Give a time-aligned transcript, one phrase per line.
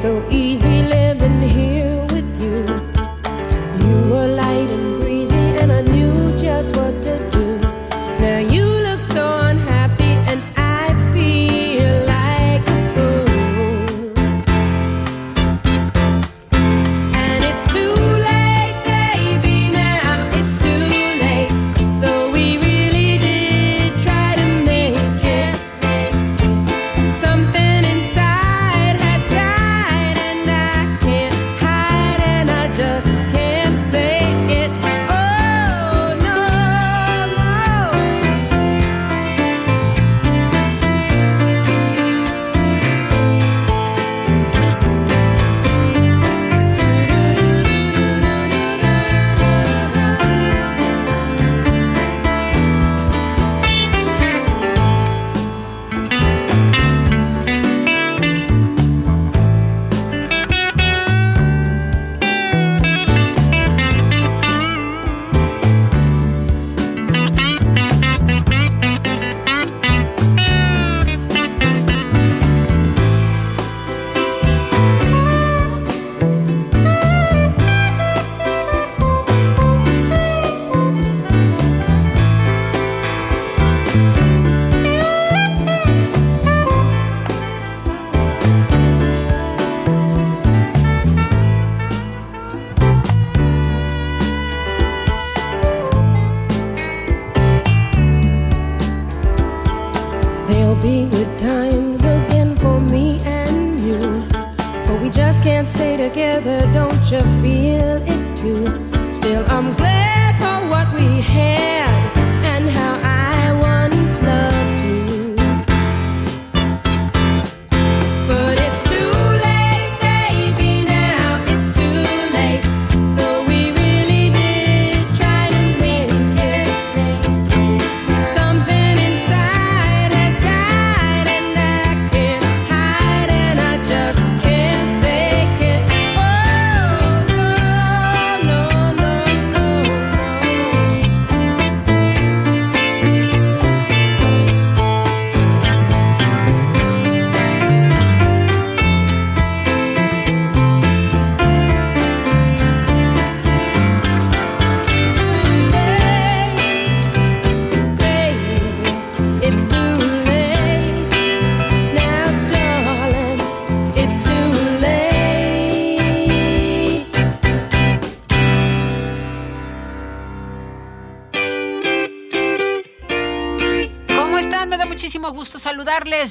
[0.00, 0.49] so easy.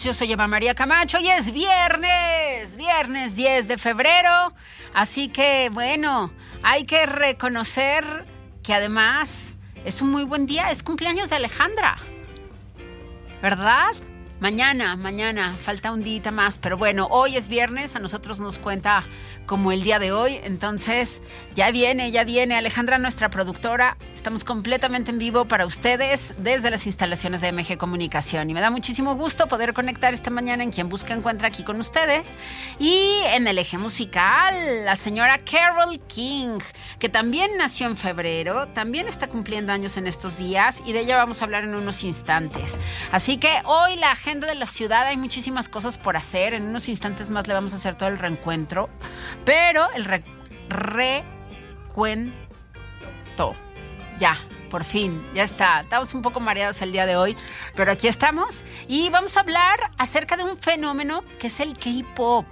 [0.04, 4.54] Yo soy Eva María Camacho y es viernes, viernes 10 de febrero.
[4.94, 6.32] Así que bueno,
[6.62, 8.28] hay que reconocer
[8.62, 9.54] que además
[9.86, 11.98] es un muy buen día, es cumpleaños de Alejandra.
[13.42, 13.94] ¿Verdad?
[14.40, 19.04] Mañana, mañana, falta un día más, pero bueno, hoy es viernes, a nosotros nos cuenta
[19.46, 21.22] como el día de hoy, entonces
[21.56, 26.86] ya viene, ya viene Alejandra, nuestra productora, estamos completamente en vivo para ustedes desde las
[26.86, 30.88] instalaciones de MG Comunicación y me da muchísimo gusto poder conectar esta mañana en Quien
[30.88, 32.38] Busca Encuentra aquí con ustedes
[32.80, 36.60] y en el eje musical, la señora Carol King,
[36.98, 41.18] que también nació en febrero, también está cumpliendo años en estos días y de ella
[41.18, 42.80] vamos a hablar en unos instantes.
[43.12, 46.54] Así que hoy la de la ciudad hay muchísimas cosas por hacer.
[46.54, 48.90] En unos instantes más le vamos a hacer todo el reencuentro.
[49.44, 50.06] Pero el
[50.70, 52.30] recuento.
[54.20, 54.38] Ya,
[54.70, 55.82] por fin, ya está.
[55.82, 57.36] Estamos un poco mareados el día de hoy,
[57.76, 62.46] pero aquí estamos y vamos a hablar acerca de un fenómeno que es el K-Pop.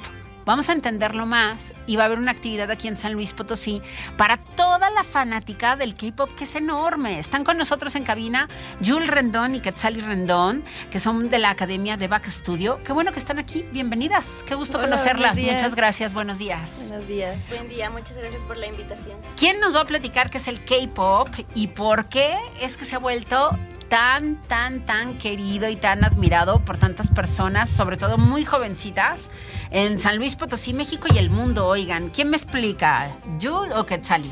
[0.47, 3.81] Vamos a entenderlo más y va a haber una actividad aquí en San Luis Potosí
[4.15, 7.19] para toda la fanática del K-pop que es enorme.
[7.19, 8.47] Están con nosotros en cabina
[8.81, 12.79] Jules Rendón y Quetzali Rendón, que son de la Academia de Back Studio.
[12.85, 13.63] Qué bueno que están aquí.
[13.73, 14.41] Bienvenidas.
[14.47, 15.37] Qué gusto conocerlas.
[15.37, 16.13] Muchas gracias.
[16.13, 16.85] Buenos días.
[16.91, 17.35] Buenos días.
[17.49, 17.89] Buen día.
[17.89, 19.19] Muchas gracias por la invitación.
[19.35, 22.95] ¿Quién nos va a platicar qué es el K-pop y por qué es que se
[22.95, 23.49] ha vuelto
[23.89, 29.31] tan, tan, tan querido y tan admirado por tantas personas, sobre todo muy jovencitas,
[29.71, 31.67] en San Luis Potosí, México y el mundo.
[31.67, 33.15] Oigan, ¿quién me explica?
[33.39, 34.31] ¿Yo o Quetzali?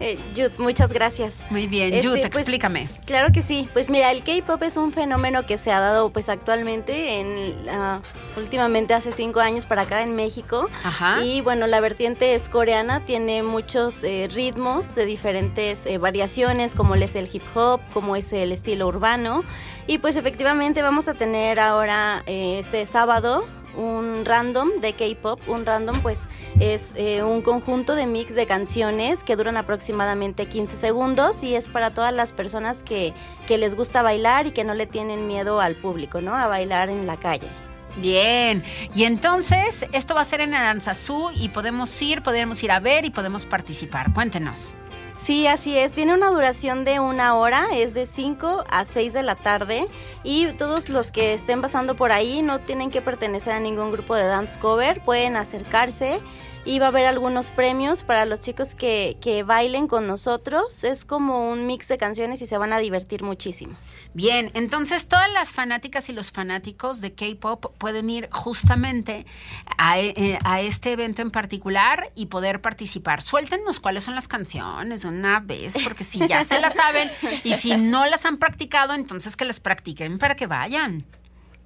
[0.00, 0.18] Eh,
[0.58, 1.34] muchas gracias.
[1.50, 2.88] Muy bien, este, pues, explícame.
[3.04, 3.68] Claro que sí.
[3.72, 7.54] Pues mira, el K-pop es un fenómeno que se ha dado pues actualmente, en
[8.36, 10.68] últimamente hace cinco años para acá en México.
[10.84, 11.22] Ajá.
[11.22, 16.94] Y bueno, la vertiente es coreana, tiene muchos eh, ritmos de diferentes eh, variaciones, como
[16.94, 19.44] es el hip hop, como es el estilo urbano.
[19.86, 23.46] Y pues efectivamente vamos a tener ahora eh, este sábado
[23.78, 25.40] un random de K-pop.
[25.48, 26.28] Un random pues
[26.60, 31.68] es eh, un conjunto de mix de canciones que duran aproximadamente 15 segundos y es
[31.68, 33.14] para todas las personas que,
[33.46, 36.34] que les gusta bailar y que no le tienen miedo al público, ¿no?
[36.34, 37.48] A bailar en la calle.
[37.96, 38.62] Bien,
[38.94, 43.04] y entonces esto va a ser en Aranzazú y podemos ir, podemos ir a ver
[43.04, 44.12] y podemos participar.
[44.12, 44.74] Cuéntenos.
[45.18, 45.92] Sí, así es.
[45.92, 49.86] Tiene una duración de una hora, es de 5 a 6 de la tarde
[50.22, 54.14] y todos los que estén pasando por ahí no tienen que pertenecer a ningún grupo
[54.14, 56.20] de dance cover, pueden acercarse
[56.64, 60.84] y va a haber algunos premios para los chicos que, que, bailen con nosotros.
[60.84, 63.76] Es como un mix de canciones y se van a divertir muchísimo.
[64.14, 69.26] Bien, entonces todas las fanáticas y los fanáticos de K-Pop pueden ir justamente
[69.76, 73.22] a, eh, a, este evento en particular y poder participar.
[73.22, 77.10] Suéltenos cuáles son las canciones de una vez, porque si ya se las saben
[77.44, 81.04] y si no las han practicado, entonces que las practiquen para que vayan.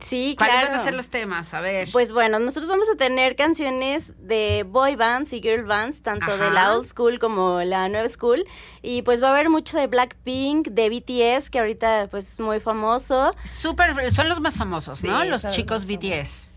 [0.05, 1.55] Sí, ¿Cuáles van a ser los temas?
[1.55, 1.89] A ver.
[1.93, 6.51] Pues bueno, nosotros vamos a tener canciones de boy bands y girl bands, tanto de
[6.51, 8.45] la old school como la nueva school.
[8.83, 12.61] Y pues va a haber mucho de Blackpink, de BTS, que ahorita pues es muy
[12.61, 13.35] famoso.
[13.45, 15.25] Súper, son los más famosos, ¿no?
[15.25, 16.49] los chicos BTS.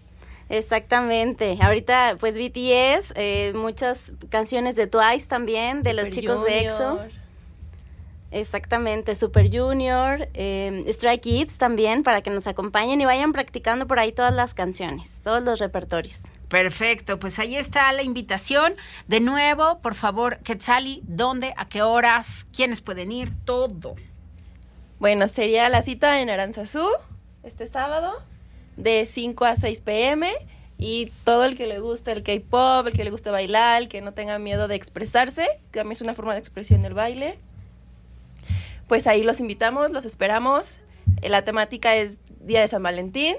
[0.50, 1.57] Exactamente.
[1.59, 7.00] Ahorita, pues BTS, eh, muchas canciones de Twice también, de los chicos de EXO.
[8.36, 13.98] Exactamente, Super Junior, eh, Strike Kids también, para que nos acompañen y vayan practicando por
[13.98, 16.24] ahí todas las canciones, todos los repertorios.
[16.50, 18.76] Perfecto, pues ahí está la invitación.
[19.08, 23.96] De nuevo, por favor, Quetzali, ¿dónde, a qué horas, quiénes pueden ir, todo?
[25.00, 26.86] Bueno, sería la cita en Aranzazú
[27.44, 28.22] este sábado
[28.76, 30.30] de 5 a 6 pm
[30.78, 34.02] y todo el que le guste el K-pop, el que le guste bailar, el que
[34.02, 37.40] no tenga miedo de expresarse, que a mí es una forma de expresión del baile,
[38.88, 40.78] pues ahí los invitamos, los esperamos.
[41.22, 43.36] Eh, la temática es Día de San Valentín.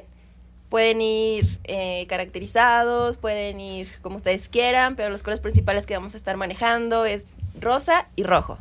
[0.69, 6.15] Pueden ir eh, caracterizados, pueden ir como ustedes quieran, pero los colores principales que vamos
[6.15, 7.26] a estar manejando es
[7.61, 8.59] rosa y rojo.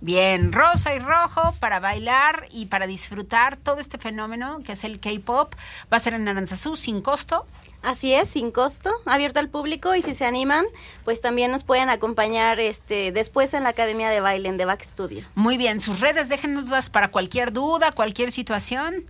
[0.00, 5.00] Bien, rosa y rojo para bailar y para disfrutar todo este fenómeno que es el
[5.00, 5.54] K-pop.
[5.90, 7.46] Va a ser en Aranzazú sin costo.
[7.84, 10.64] Así es, sin costo, abierto al público y si se animan,
[11.04, 14.82] pues también nos pueden acompañar este después en la Academia de Baile en The Back
[14.82, 15.26] Studio.
[15.34, 19.04] Muy bien, sus redes déjenoslas para cualquier duda, cualquier situación.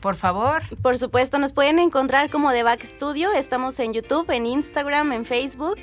[0.00, 0.62] Por favor.
[0.80, 3.32] Por supuesto, nos pueden encontrar como The Back Studio.
[3.32, 5.78] Estamos en YouTube, en Instagram, en Facebook.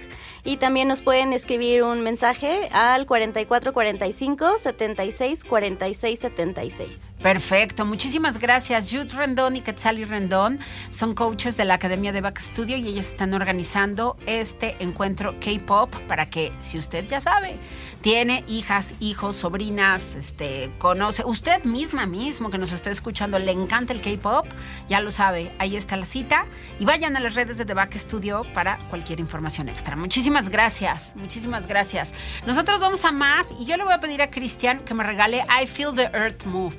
[0.46, 7.11] Y también nos pueden escribir un mensaje al 4445 76 46 76.
[7.22, 8.90] Perfecto, muchísimas gracias.
[8.90, 10.60] Jude Rendón y Quetzali Rendón
[10.90, 15.96] son coaches de la Academia de Back Studio y ellos están organizando este encuentro K-Pop
[16.08, 17.60] para que, si usted ya sabe,
[18.02, 23.94] tiene hijas, hijos, sobrinas, este, conoce, usted misma mismo que nos está escuchando, le encanta
[23.94, 24.48] el K-Pop,
[24.88, 26.48] ya lo sabe, ahí está la cita
[26.80, 29.96] y vayan a las redes de The Back Studio para cualquier información extra.
[29.96, 32.16] Muchísimas gracias, muchísimas gracias.
[32.48, 35.46] Nosotros vamos a más y yo le voy a pedir a Cristian que me regale
[35.46, 36.78] I Feel the Earth Move.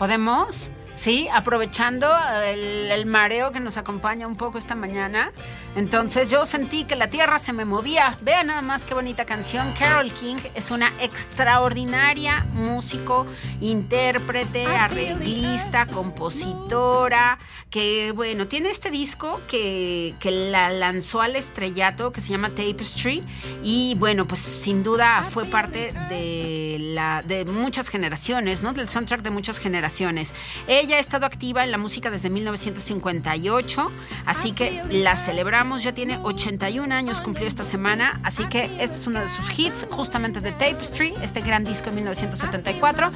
[0.00, 0.70] ¿Podemos?
[0.92, 2.08] Sí, aprovechando
[2.44, 5.30] el, mareo que nos acompaña un poco esta mañana.
[5.76, 8.18] Entonces yo sentí que la tierra se me movía.
[8.22, 9.72] Vean nada más qué bonita canción.
[9.78, 13.26] Carol King es una extraordinaria músico,
[13.60, 17.38] intérprete, arreglista, compositora,
[17.70, 23.22] que bueno, tiene este disco que, que la lanzó al estrellato que se llama Tapestry
[23.62, 28.72] y bueno, pues sin duda fue parte de, la, de muchas generaciones, ¿no?
[28.72, 30.34] Del soundtrack de muchas generaciones.
[30.66, 33.90] Ella ha estado activa en la música desde 1958,
[34.26, 39.06] así que la celebramos, ya tiene 81 años, cumplió esta semana, así que este es
[39.06, 43.12] uno de sus hits, justamente de Tapestry, este gran disco de 1974,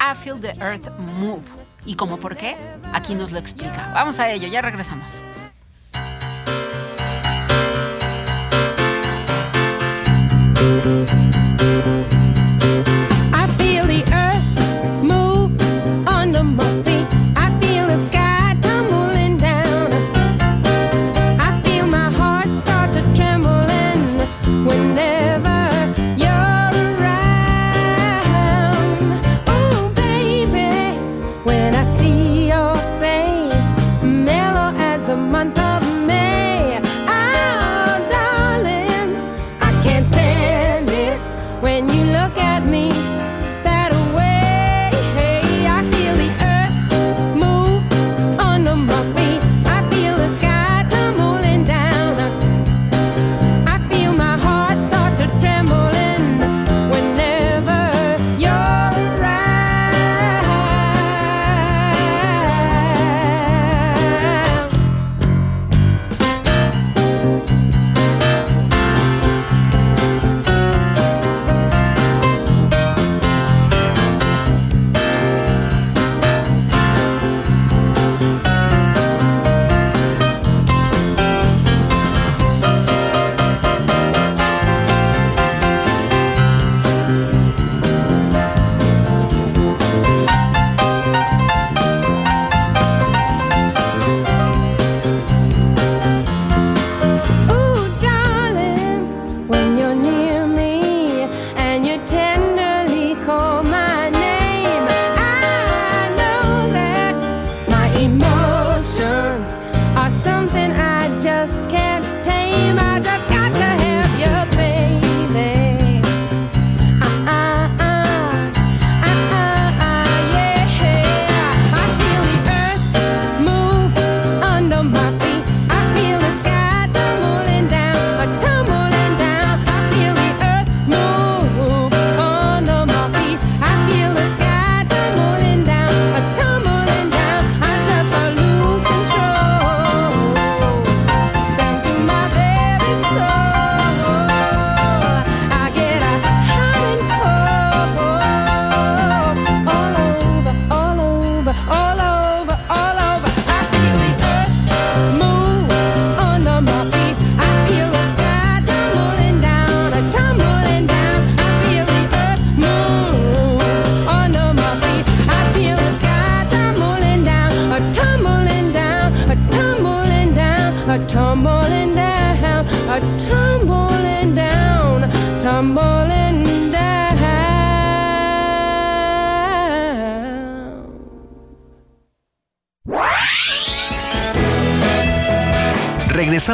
[0.00, 1.42] I Feel the Earth Move.
[1.84, 2.56] ¿Y cómo por qué?
[2.92, 3.90] Aquí nos lo explica.
[3.94, 5.22] Vamos a ello, ya regresamos.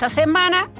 [0.00, 0.70] Esta semana.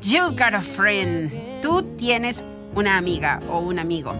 [0.00, 1.60] You got a friend.
[1.60, 2.42] Tú tienes
[2.74, 4.14] una amiga o un amigo.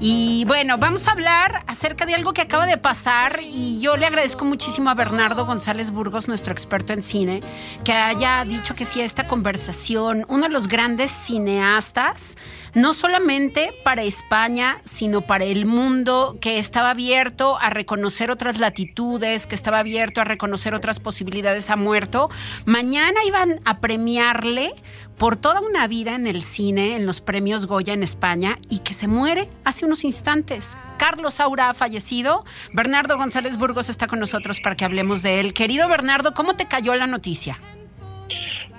[0.00, 4.04] Y bueno, vamos a hablar acerca de algo que acaba de pasar y yo le
[4.04, 7.42] agradezco muchísimo a Bernardo González Burgos, nuestro experto en cine,
[7.82, 12.36] que haya dicho que sí a esta conversación, uno de los grandes cineastas,
[12.74, 19.46] no solamente para España, sino para el mundo, que estaba abierto a reconocer otras latitudes,
[19.46, 22.28] que estaba abierto a reconocer otras posibilidades, ha muerto.
[22.66, 24.74] Mañana iban a premiarle
[25.20, 28.94] por toda una vida en el cine, en los premios Goya en España, y que
[28.94, 30.78] se muere hace unos instantes.
[30.96, 32.42] Carlos Saura ha fallecido.
[32.72, 35.52] Bernardo González Burgos está con nosotros para que hablemos de él.
[35.52, 37.58] Querido Bernardo, ¿cómo te cayó la noticia?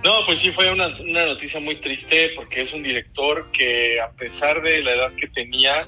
[0.04, 4.10] No, pues sí, fue una, una noticia muy triste porque es un director que a
[4.10, 5.88] pesar de la edad que tenía,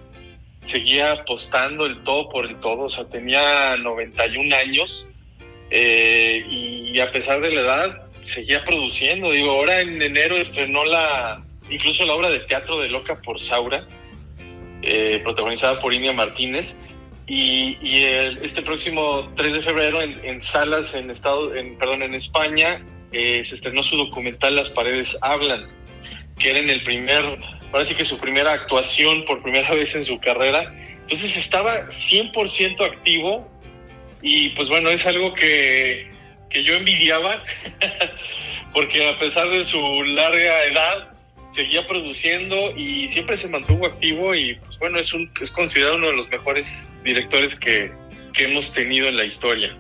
[0.62, 5.08] seguía apostando el todo por el todo, o sea, tenía 91 años
[5.72, 9.32] eh, y a pesar de la edad seguía produciendo.
[9.32, 13.88] Digo, ahora en enero estrenó la, incluso la obra de teatro de Loca por Saura,
[14.82, 16.78] eh, protagonizada por Inia Martínez.
[17.26, 17.78] Y,
[18.42, 23.56] este próximo 3 de febrero en, salas en estado, en, perdón, en España eh, se
[23.56, 25.68] estrenó su documental Las paredes hablan,
[26.38, 27.24] que era en el primer,
[27.72, 30.76] ahora sí que su primera actuación por primera vez en su carrera.
[31.02, 33.50] Entonces estaba 100% activo
[34.22, 36.13] y pues bueno, es algo que,
[36.54, 37.44] que yo envidiaba,
[38.74, 41.10] porque a pesar de su larga edad,
[41.50, 46.08] seguía produciendo y siempre se mantuvo activo y pues bueno, es, un, es considerado uno
[46.08, 47.92] de los mejores directores que,
[48.34, 49.76] que hemos tenido en la historia.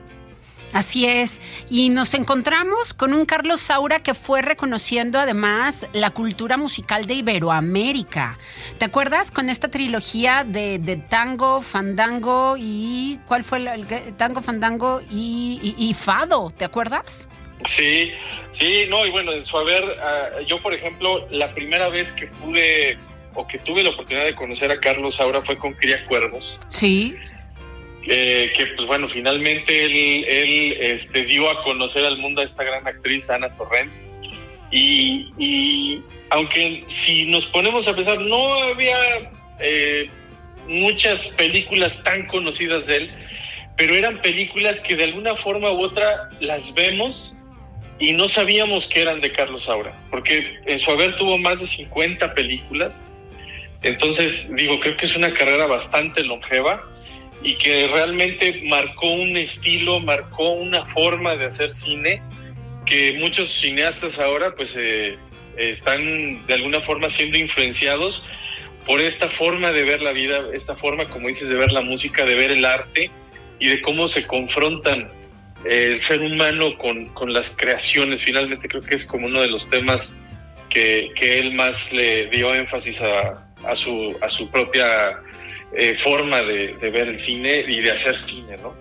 [0.74, 1.40] Así es.
[1.70, 7.14] Y nos encontramos con un Carlos Saura que fue reconociendo además la cultura musical de
[7.14, 8.40] Iberoamérica.
[8.80, 13.20] ¿Te acuerdas con esta trilogía de, tango, fandango y...
[13.28, 13.88] ¿Cuál fue el,
[14.18, 16.50] tango, fandango y, fado?
[16.50, 17.30] ¿Te acuerdas?
[17.66, 18.12] Sí,
[18.52, 22.28] sí, no, y bueno, en su haber, ah, yo por ejemplo, la primera vez que
[22.28, 22.98] pude
[23.36, 26.58] o que tuve la oportunidad de conocer a Carlos Saura fue con Cría Cuervos.
[26.68, 27.16] Sí.
[28.08, 32.86] Eh, que pues bueno, finalmente él, este, dio a conocer al mundo a esta gran
[32.86, 33.92] actriz, Ana Torrent.
[34.72, 36.02] Y,
[36.32, 38.98] aunque si nos ponemos a pensar, no había
[39.60, 40.10] eh,
[40.68, 43.12] muchas películas tan conocidas de él,
[43.78, 47.36] pero eran películas que de alguna forma u otra las vemos
[48.00, 51.68] y no sabíamos que eran de Carlos Saura, porque en su haber tuvo más de
[51.68, 53.06] 50 películas.
[53.84, 56.84] Entonces, digo, creo que es una carrera bastante longeva
[57.44, 62.22] y que realmente marcó un estilo, marcó una forma de hacer cine
[62.86, 65.18] que muchos cineastas ahora pues eh,
[65.58, 68.26] están de alguna forma siendo influenciados
[68.86, 72.26] por esta forma de ver la vida, esta forma, como dices, de ver la música,
[72.26, 73.12] de ver el arte
[73.60, 75.10] y de cómo se confrontan
[75.64, 78.22] el ser humano con, con las creaciones.
[78.22, 80.18] Finalmente creo que es como uno de los temas
[80.70, 85.22] que, que él más le dio énfasis a, a, su, a su propia
[85.76, 88.74] eh, forma de, ver el cine y de hacer cine, ¿no?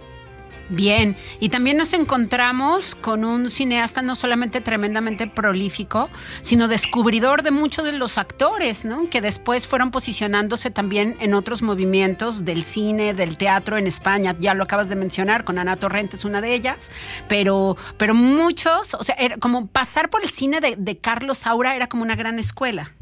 [0.69, 6.09] Bien, y también nos encontramos con un cineasta no solamente tremendamente prolífico,
[6.41, 9.11] sino descubridor de muchos de los actores, ¿no?
[9.11, 14.35] Que después fueron posicionándose también en otros movimientos del cine, del teatro en España.
[14.39, 16.91] Ya lo acabas de mencionar, con Ana Torrente es una de ellas,
[17.29, 21.77] pero, pero muchos, o sea, era como pasar por el cine de, de Carlos Saura
[21.77, 22.93] era como una gran escuela.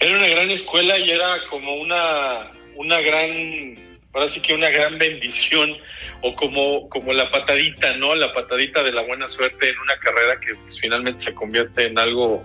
[0.00, 3.78] Era una gran escuela y era como una, una gran,
[4.12, 5.76] ahora sí que una gran bendición
[6.22, 8.14] o como, como la patadita, ¿no?
[8.14, 11.98] La patadita de la buena suerte en una carrera que pues, finalmente se convierte en
[11.98, 12.44] algo,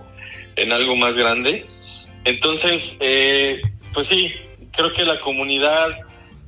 [0.56, 1.66] en algo más grande.
[2.24, 3.60] Entonces, eh,
[3.92, 4.34] pues sí,
[4.72, 5.98] creo que la comunidad,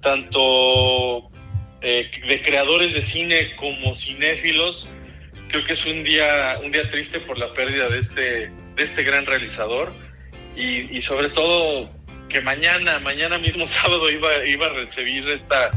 [0.03, 1.31] tanto
[1.83, 4.89] eh, de creadores de cine como cinéfilos,
[5.49, 9.03] creo que es un día, un día triste por la pérdida de este, de este
[9.03, 9.93] gran realizador
[10.61, 11.89] y, sobre todo
[12.29, 15.71] que mañana, mañana mismo sábado iba, iba a recibir esta,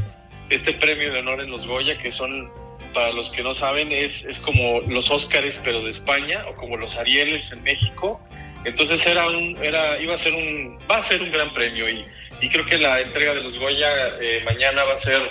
[0.49, 2.51] este premio de honor en los Goya, que son,
[2.93, 6.77] para los que no saben, es, es como los Óscares, pero de España, o como
[6.77, 8.21] los Arieles en México.
[8.65, 12.05] Entonces era un, era, iba a ser un, va a ser un gran premio y,
[12.41, 15.21] y creo que la entrega de los Goya eh, mañana va a ser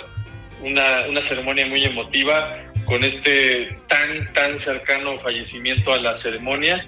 [0.61, 6.85] una, una ceremonia muy emotiva con este tan, tan cercano fallecimiento a la ceremonia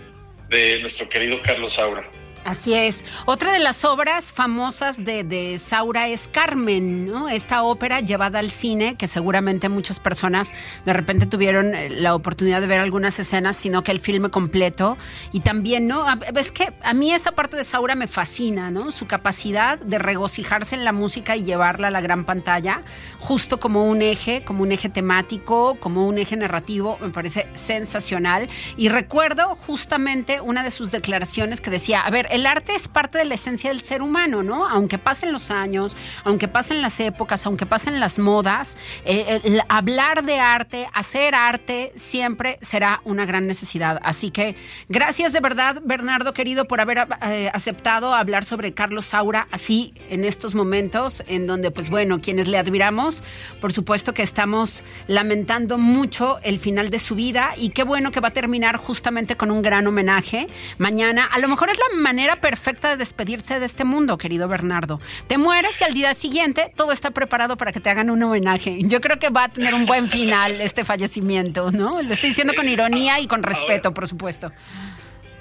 [0.50, 2.08] de nuestro querido Carlos Saura.
[2.46, 3.06] Así es.
[3.26, 7.28] Otra de las obras famosas de, de, Saura es Carmen, ¿no?
[7.28, 10.54] Esta ópera llevada al cine, que seguramente muchas personas
[10.86, 14.96] de repente tuvieron eh, la oportunidad de ver algunas escenas, sino que el filme completo.
[15.32, 16.06] Y también, ¿no?
[16.36, 18.92] Es que a mí esa parte de Saura me fascina, ¿no?
[18.92, 22.84] Su capacidad de regocijarse en la música y llevarla a la gran pantalla,
[23.20, 28.50] justo como un eje, como un eje temático, como un eje narrativo, me parece sensacional.
[28.78, 33.18] Y recuerdo justamente una de sus declaraciones que decía, a ver, el arte es parte
[33.18, 34.68] de la esencia del ser humano, ¿no?
[34.68, 35.96] Aunque pasen los años,
[36.26, 42.60] aunque pasen las épocas, aunque pasen las modas, eh, hablar de arte, hacer arte, siempre
[42.62, 44.02] será una gran necesidad.
[44.04, 44.56] Así que
[44.90, 50.26] gracias de verdad, Bernardo querido, por haber eh, aceptado hablar sobre Carlos Saura así en
[50.26, 53.24] estos momentos, en donde, pues bueno, quienes le admiramos,
[53.62, 58.20] por supuesto que estamos lamentando mucho el final de su vida y qué bueno que
[58.20, 60.48] va a terminar justamente con un gran homenaje
[60.80, 61.26] mañana.
[61.26, 65.00] A lo mejor es la manera perfecta de despedirse de este mundo, querido Bernardo.
[65.28, 68.80] Te mueres y al día siguiente todo está preparado para que te hagan un homenaje.
[68.82, 72.02] Yo creo que va a tener un buen final este fallecimiento, ¿no?
[72.02, 74.52] Lo estoy diciendo con ironía y con respeto, por supuesto.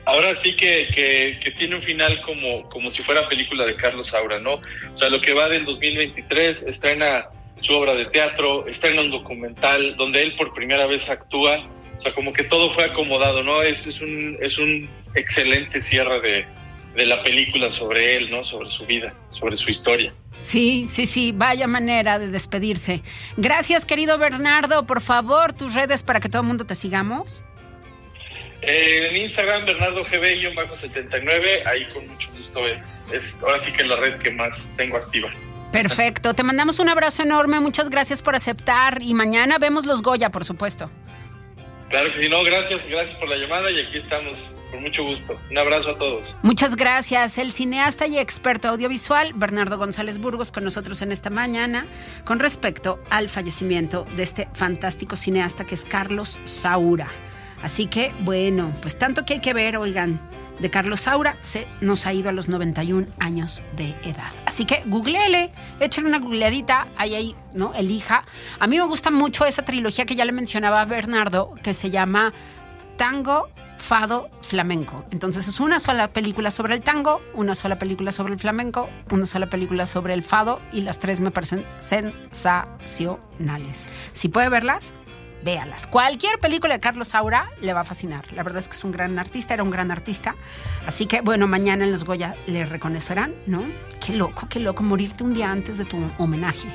[0.07, 0.89] Ahora sí que,
[1.43, 4.55] que, tiene un final como, como si fuera película de Carlos Saura, ¿no?
[4.93, 7.29] O sea, lo que va del 2023, estrena
[7.61, 11.67] su obra de teatro, estrena un documental donde él por primera vez actúa.
[11.97, 13.63] O sea, como que todo fue acomodado, ¿no?
[13.63, 16.47] Es, es, un, es un excelente cierre de,
[16.95, 18.45] de la película sobre él, ¿no?
[18.45, 20.13] Sobre su vida, sobre su historia.
[20.39, 23.03] Sí, sí, sí, vaya manera de despedirse.
[23.37, 24.87] Gracias, querido Bernardo.
[24.87, 27.45] Por favor, tus redes para que todo el mundo te sigamos.
[28.63, 33.97] Eh, en Instagram, Bernardo GB-79, ahí con mucho gusto es, es ahora sí que la
[33.97, 35.31] red que más tengo activa.
[35.71, 40.31] Perfecto, te mandamos un abrazo enorme, muchas gracias por aceptar y mañana vemos los Goya,
[40.31, 40.91] por supuesto.
[41.95, 45.39] Claro que sí, no, gracias, gracias por la llamada y aquí estamos con mucho gusto.
[45.49, 46.35] Un abrazo a todos.
[46.43, 47.39] Muchas gracias.
[47.39, 51.87] El cineasta y experto audiovisual Bernardo González Burgos con nosotros en esta mañana
[52.25, 57.07] con respecto al fallecimiento de este fantástico cineasta que es Carlos Saura.
[57.63, 60.19] Así que, bueno, pues tanto que hay que ver, oigan
[60.61, 64.33] de Carlos Saura se nos ha ido a los 91 años de edad.
[64.47, 67.73] Así que googleele, échale una googleadita, ahí, ahí, ¿no?
[67.75, 68.25] Elija.
[68.59, 72.33] A mí me gusta mucho esa trilogía que ya le mencionaba Bernardo, que se llama
[72.97, 75.05] Tango, Fado, Flamenco.
[75.11, 79.27] Entonces es una sola película sobre el tango, una sola película sobre el flamenco, una
[79.27, 83.89] sola película sobre el fado y las tres me parecen sensacionales.
[84.13, 84.95] Si puede verlas,
[85.45, 85.87] véalas.
[85.87, 88.33] Cualquier película de Carlos Saura le va a fascinar.
[88.33, 90.35] La verdad es que es un gran artista, era un gran artista.
[90.87, 93.65] Así que, bueno, mañana en los Goya le reconocerán, ¿no?
[94.05, 96.69] Qué loco, qué loco morirte un día antes de tu homenaje.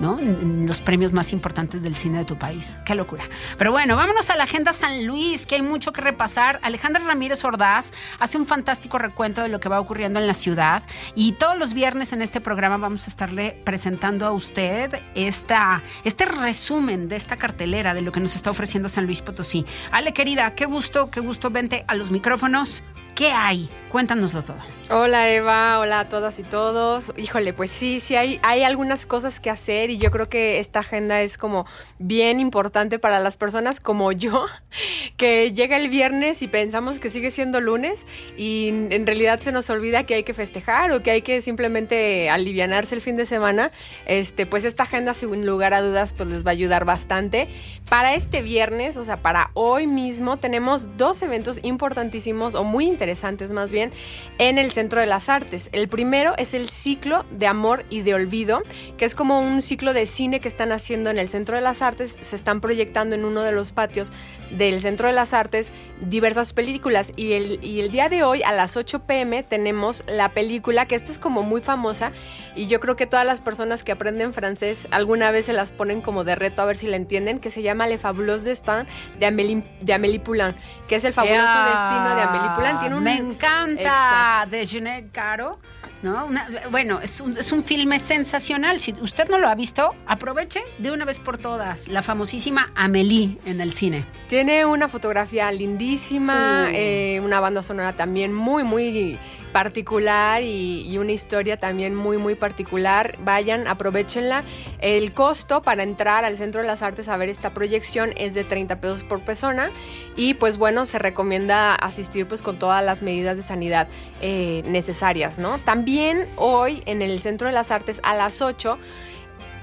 [0.00, 0.18] ¿No?
[0.20, 2.78] los premios más importantes del cine de tu país.
[2.84, 3.24] Qué locura.
[3.56, 6.60] Pero bueno, vámonos a la agenda San Luis, que hay mucho que repasar.
[6.62, 10.82] Alejandra Ramírez Ordaz hace un fantástico recuento de lo que va ocurriendo en la ciudad
[11.14, 16.26] y todos los viernes en este programa vamos a estarle presentando a usted esta, este
[16.26, 19.64] resumen de esta cartelera de lo que nos está ofreciendo San Luis Potosí.
[19.90, 22.82] Ale, querida, qué gusto, qué gusto, vente a los micrófonos.
[23.16, 23.70] ¿Qué hay?
[23.88, 24.58] Cuéntanoslo todo.
[24.90, 27.12] Hola Eva, hola a todas y todos.
[27.16, 30.80] Híjole, pues sí, sí hay, hay algunas cosas que hacer y yo creo que esta
[30.80, 31.66] agenda es como
[31.98, 34.46] bien importante para las personas como yo,
[35.16, 39.70] que llega el viernes y pensamos que sigue siendo lunes y en realidad se nos
[39.70, 43.70] olvida que hay que festejar o que hay que simplemente alivianarse el fin de semana.
[44.04, 47.48] Este, pues esta agenda sin lugar a dudas pues les va a ayudar bastante.
[47.88, 53.05] Para este viernes, o sea, para hoy mismo tenemos dos eventos importantísimos o muy interesantes
[53.06, 53.92] interesantes más bien,
[54.38, 55.68] en el Centro de las Artes.
[55.70, 58.62] El primero es el ciclo de amor y de olvido,
[58.98, 61.82] que es como un ciclo de cine que están haciendo en el Centro de las
[61.82, 62.18] Artes.
[62.20, 64.10] Se están proyectando en uno de los patios
[64.50, 67.12] del Centro de las Artes diversas películas.
[67.16, 70.94] Y el, y el día de hoy, a las 8 pm, tenemos la película, que
[70.94, 72.12] esta es como muy famosa.
[72.54, 76.00] Y yo creo que todas las personas que aprenden francés alguna vez se las ponen
[76.00, 78.86] como de reto a ver si la entienden, que se llama Le Fabuleux Destin
[79.18, 80.54] de Amélie, de Amélie Poulain,
[80.88, 82.78] que es el fabuloso destino de Amélie Poulain.
[82.78, 85.58] Tiene me encanta de Jeanette Caro.
[86.06, 86.28] ¿No?
[86.70, 88.78] bueno, es un, es un filme sensacional.
[88.78, 93.36] Si usted no lo ha visto, aproveche de una vez por todas la famosísima Amélie
[93.44, 94.06] en el cine.
[94.28, 99.18] Tiene una fotografía lindísima, eh, una banda sonora también muy, muy
[99.56, 103.16] particular y, una historia también muy, muy particular.
[103.24, 104.44] Vayan, aprovechenla.
[104.80, 108.44] El costo para entrar al Centro de las Artes a ver esta proyección es de
[108.44, 109.70] 30 pesos por persona
[110.14, 113.88] y pues bueno, se recomienda asistir pues con todas las medidas de sanidad
[114.20, 115.56] eh, necesarias, ¿no?
[115.56, 118.76] También hoy en el Centro de las Artes a las 8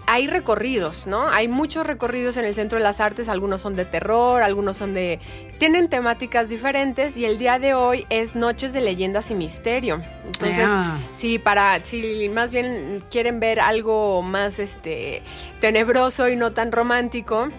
[0.05, 1.27] hay recorridos, ¿no?
[1.27, 4.93] Hay muchos recorridos en el Centro de las Artes, algunos son de terror, algunos son
[4.93, 5.19] de...
[5.59, 10.01] tienen temáticas diferentes y el día de hoy es Noches de Leyendas y Misterio.
[10.25, 10.97] Entonces, ah.
[11.11, 15.23] si para, si más bien quieren ver algo más este
[15.59, 17.49] tenebroso y no tan romántico,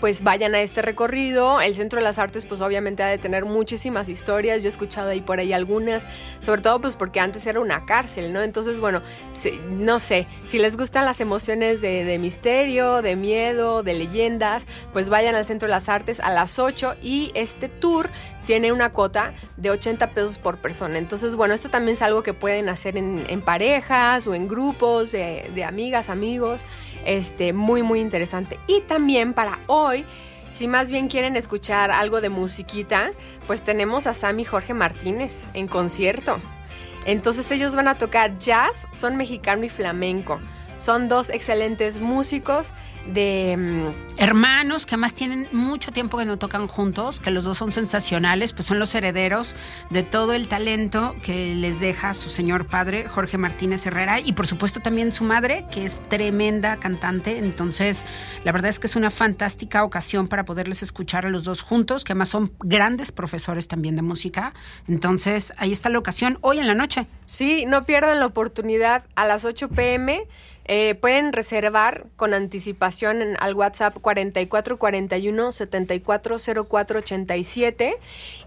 [0.00, 1.60] pues vayan a este recorrido.
[1.60, 4.62] El Centro de las Artes pues obviamente ha de tener muchísimas historias.
[4.62, 6.06] Yo he escuchado ahí por ahí algunas,
[6.40, 8.42] sobre todo pues porque antes era una cárcel, ¿no?
[8.42, 9.02] Entonces, bueno,
[9.70, 15.34] no sé, si les gustan las emociones de, misterio, de miedo, de leyendas, pues vayan
[15.34, 18.08] al Centro de las Artes a las 8 y este tour
[18.46, 20.98] tiene una cuota de 80 pesos por persona.
[20.98, 25.64] Entonces, bueno, esto también es algo que pueden hacer en, parejas o en grupos de
[25.64, 26.64] amigas, amigos.
[27.04, 28.58] Este, muy, muy interesante.
[28.66, 30.04] Y también para hoy,
[30.50, 33.12] si más bien quieren escuchar algo de musiquita,
[33.46, 36.38] pues tenemos a Sammy Jorge Martínez en concierto.
[37.06, 40.40] Entonces ellos van a tocar jazz, son mexicano y flamenco.
[40.76, 42.72] Son dos excelentes músicos
[43.06, 47.58] de mm, hermanos que además tienen mucho tiempo que no tocan juntos, que los dos
[47.58, 49.56] son sensacionales, pues son los herederos
[49.90, 54.46] de todo el talento que les deja su señor padre, Jorge Martínez Herrera, y por
[54.46, 57.38] supuesto también su madre, que es tremenda cantante.
[57.38, 58.06] Entonces,
[58.44, 62.04] la verdad es que es una fantástica ocasión para poderles escuchar a los dos juntos,
[62.04, 64.54] que además son grandes profesores también de música.
[64.86, 67.06] Entonces, ahí está la ocasión, hoy en la noche.
[67.26, 70.26] Sí, no pierdan la oportunidad a las 8 pm
[70.72, 77.98] eh, pueden reservar con anticipación en, al WhatsApp 4441 740487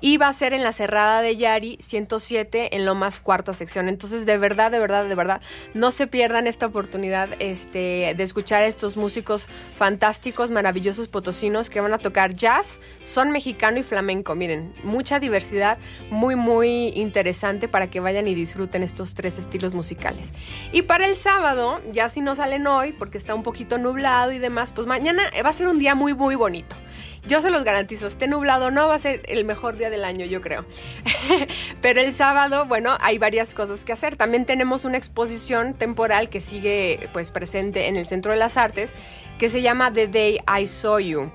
[0.01, 3.89] y va a ser en la cerrada de Yari 107 en lo más cuarta sección.
[3.89, 5.41] Entonces, de verdad, de verdad, de verdad,
[5.73, 11.81] no se pierdan esta oportunidad este, de escuchar a estos músicos fantásticos, maravillosos potosinos que
[11.81, 14.35] van a tocar jazz, son mexicano y flamenco.
[14.35, 15.77] Miren, mucha diversidad,
[16.09, 20.31] muy, muy interesante para que vayan y disfruten estos tres estilos musicales.
[20.71, 24.39] Y para el sábado, ya si no salen hoy porque está un poquito nublado y
[24.39, 26.75] demás, pues mañana va a ser un día muy, muy bonito.
[27.25, 30.25] Yo se los garantizo, esté nublado no va a ser el mejor día del año,
[30.25, 30.65] yo creo.
[31.81, 34.17] Pero el sábado, bueno, hay varias cosas que hacer.
[34.17, 38.93] También tenemos una exposición temporal que sigue pues presente en el Centro de las Artes
[39.39, 41.31] que se llama The Day I Saw You.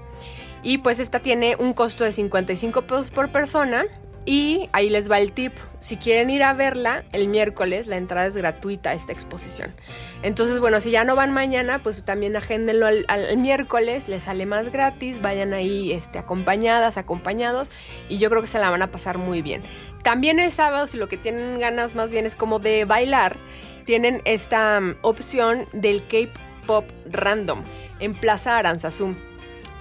[0.62, 3.86] Y pues esta tiene un costo de 55 pesos por persona
[4.28, 5.54] y ahí les va el tip.
[5.78, 9.74] Si quieren ir a verla el miércoles, la entrada es gratuita a esta exposición.
[10.22, 14.70] Entonces, bueno, si ya no van mañana, pues también agéndenlo al, miércoles, les sale más
[14.70, 17.72] gratis, vayan ahí este, acompañadas, acompañados,
[18.10, 19.62] y yo creo que se la van a pasar muy bien.
[20.02, 23.38] También el sábado, si lo que tienen ganas más bien es como de bailar,
[23.86, 27.62] tienen esta mm, opción del K-Pop Random
[27.98, 29.16] en Plaza Aranzazú.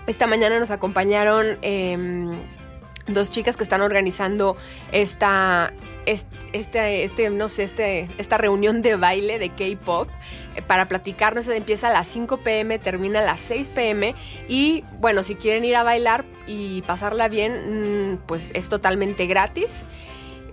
[0.07, 1.57] Esta mañana nos acompañaron...
[1.63, 2.56] Em,
[3.07, 4.57] dos chicas que están organizando
[4.91, 5.73] esta,
[6.53, 10.09] este, este, no sé, este, esta reunión de baile de K-pop
[10.55, 11.47] eh, para platicarnos.
[11.47, 14.15] Empieza a las 5 pm, termina a las 6 pm.
[14.47, 19.85] Y bueno, si quieren ir a bailar y pasarla bien, mm, pues es totalmente gratis.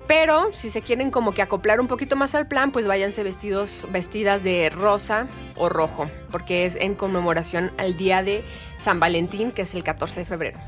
[0.06, 3.88] Pero si se quieren como que acoplar un poquito más al plan, pues váyanse vestidos,
[3.90, 8.44] vestidas de rosa o rojo, porque es en conmemoración al día de
[8.78, 10.58] San Valentín, que es el 14 de febrero.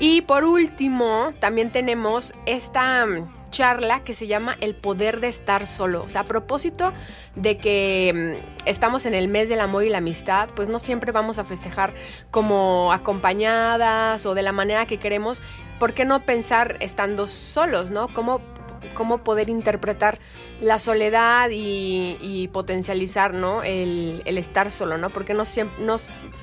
[0.00, 5.66] Y por último, también tenemos esta mm, charla que se llama El poder de estar
[5.66, 6.02] solo.
[6.02, 6.92] O sea, a propósito
[7.36, 11.12] de que mm, estamos en el mes del amor y la amistad, pues no siempre
[11.12, 11.94] vamos a festejar
[12.30, 15.40] como acompañadas o de la manera que queremos.
[15.78, 18.08] ¿Por qué no pensar estando solos, no?
[18.08, 18.40] ¿Cómo
[18.94, 20.18] cómo poder interpretar
[20.60, 23.62] la soledad y, potencializar ¿no?
[23.62, 25.10] el, estar solo, ¿no?
[25.10, 25.44] Porque no,
[25.78, 25.96] no,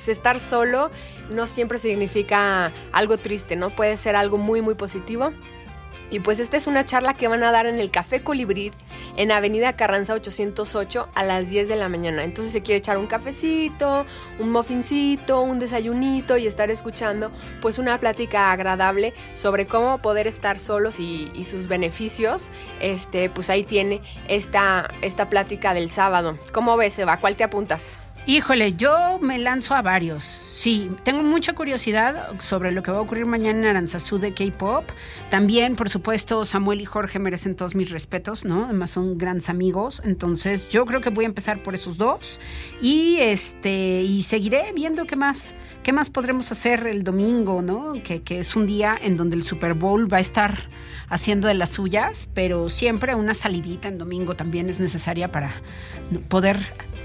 [0.07, 0.91] estar solo
[1.29, 3.69] no siempre significa algo triste, ¿no?
[3.69, 5.31] Puede ser algo muy, muy positivo.
[6.09, 8.71] Y pues esta es una charla que van a dar en el Café Colibrí
[9.17, 12.23] en Avenida Carranza 808 a las 10 de la mañana.
[12.23, 14.05] Entonces se quiere echar un cafecito,
[14.39, 20.59] un muffincito, un desayunito y estar escuchando pues una plática agradable sobre cómo poder estar
[20.59, 22.49] solos y, sus beneficios.
[22.79, 26.37] Este, pues ahí tiene esta, esta plática del sábado.
[26.53, 27.17] ¿Cómo ves, Eva?
[27.17, 28.01] ¿Cuál te apuntas?
[28.27, 30.23] Híjole, yo me lanzo a varios.
[30.23, 34.87] Sí, tengo mucha curiosidad sobre lo que va a ocurrir mañana en Aranzazú de K-pop.
[35.31, 38.65] También, por supuesto, Samuel y Jorge merecen todos mis respetos, ¿no?
[38.65, 40.03] Además son grandes amigos.
[40.05, 42.39] Entonces, yo creo que voy a empezar por esos dos.
[42.79, 47.93] Y este, y seguiré viendo qué más, qué más podremos hacer el domingo, ¿no?
[48.03, 50.69] Que, que es un día en donde el Super Bowl va a estar
[51.09, 55.51] haciendo de las suyas, pero siempre una salidita en domingo también es necesaria para
[56.29, 56.59] poder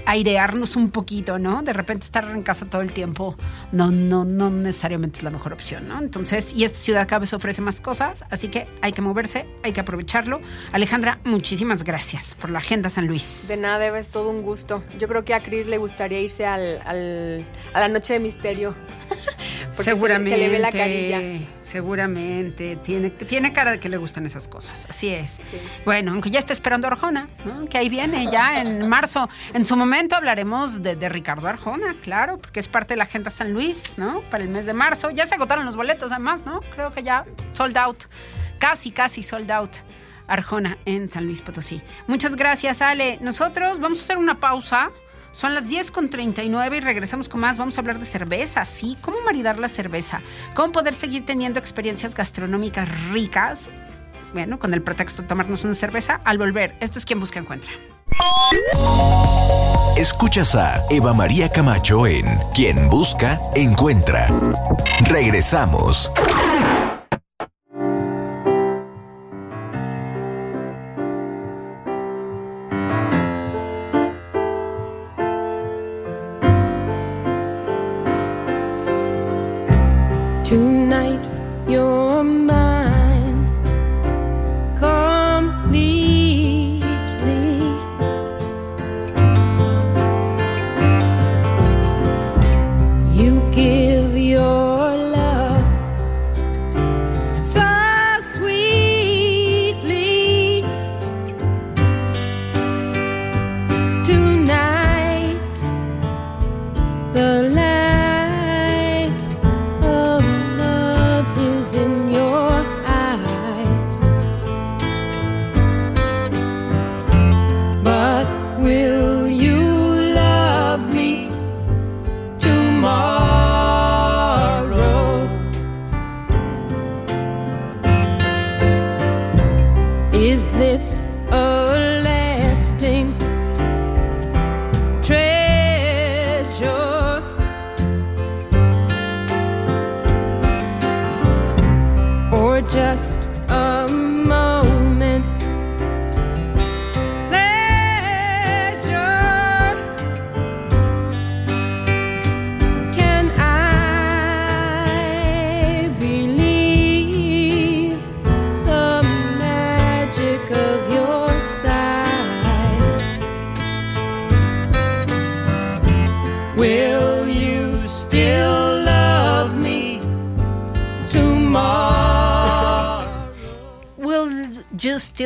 [0.07, 1.06] airearnos un poquito,
[1.39, 1.61] ¿no?
[1.61, 3.35] De repente estar en casa todo el tiempo
[3.71, 5.99] no, no, no necesariamente es la mejor opción, ¿no?
[5.99, 9.71] Entonces, y esta ciudad cada vez ofrece más cosas, así que hay que moverse, hay
[9.71, 10.41] que aprovecharlo.
[10.73, 13.47] Alejandra, muchísimas gracias por la agenda San Luis.
[13.47, 14.83] De nada, Eva, es todo un gusto.
[14.99, 16.81] Yo creo que a Cris le gustaría irse al,
[17.73, 18.75] a la noche de misterio.
[19.71, 20.31] seguramente.
[20.31, 21.21] Se, le ve la carilla.
[21.61, 22.77] Seguramente.
[22.77, 24.87] Tiene, tiene cara de que le gustan esas cosas.
[24.89, 25.39] Así es.
[25.85, 27.67] Bueno, aunque ya está esperando Arjona, ¿no?
[27.67, 29.29] que ahí viene ya en marzo.
[29.53, 33.29] En su momento hablaremos de, de, Ricardo Arjona, claro, porque es parte de la agenda
[33.29, 34.21] San Luis, ¿no?
[34.29, 35.09] Para el mes de marzo.
[35.09, 36.61] Ya se agotaron los boletos, además, ¿no?
[36.75, 38.03] Creo que ya sold out.
[38.59, 39.71] Casi, casi sold out.
[40.27, 41.81] Arjona en San Luis Potosí.
[42.07, 43.17] Muchas gracias, Ale.
[43.21, 44.91] Nosotros vamos a hacer una pausa.
[45.31, 47.57] Son las 10 con 39 y regresamos con más.
[47.57, 48.97] Vamos a hablar de cerveza, ¿sí?
[49.01, 50.21] ¿Cómo maridar la cerveza?
[50.53, 53.69] ¿Cómo poder seguir teniendo experiencias gastronómicas ricas?
[54.33, 56.21] Bueno, con el pretexto de tomarnos una cerveza.
[56.23, 57.71] Al volver, esto es Quien Busca Encuentra.
[59.97, 64.27] Escuchas a Eva María Camacho en Quien Busca Encuentra.
[65.09, 66.11] Regresamos.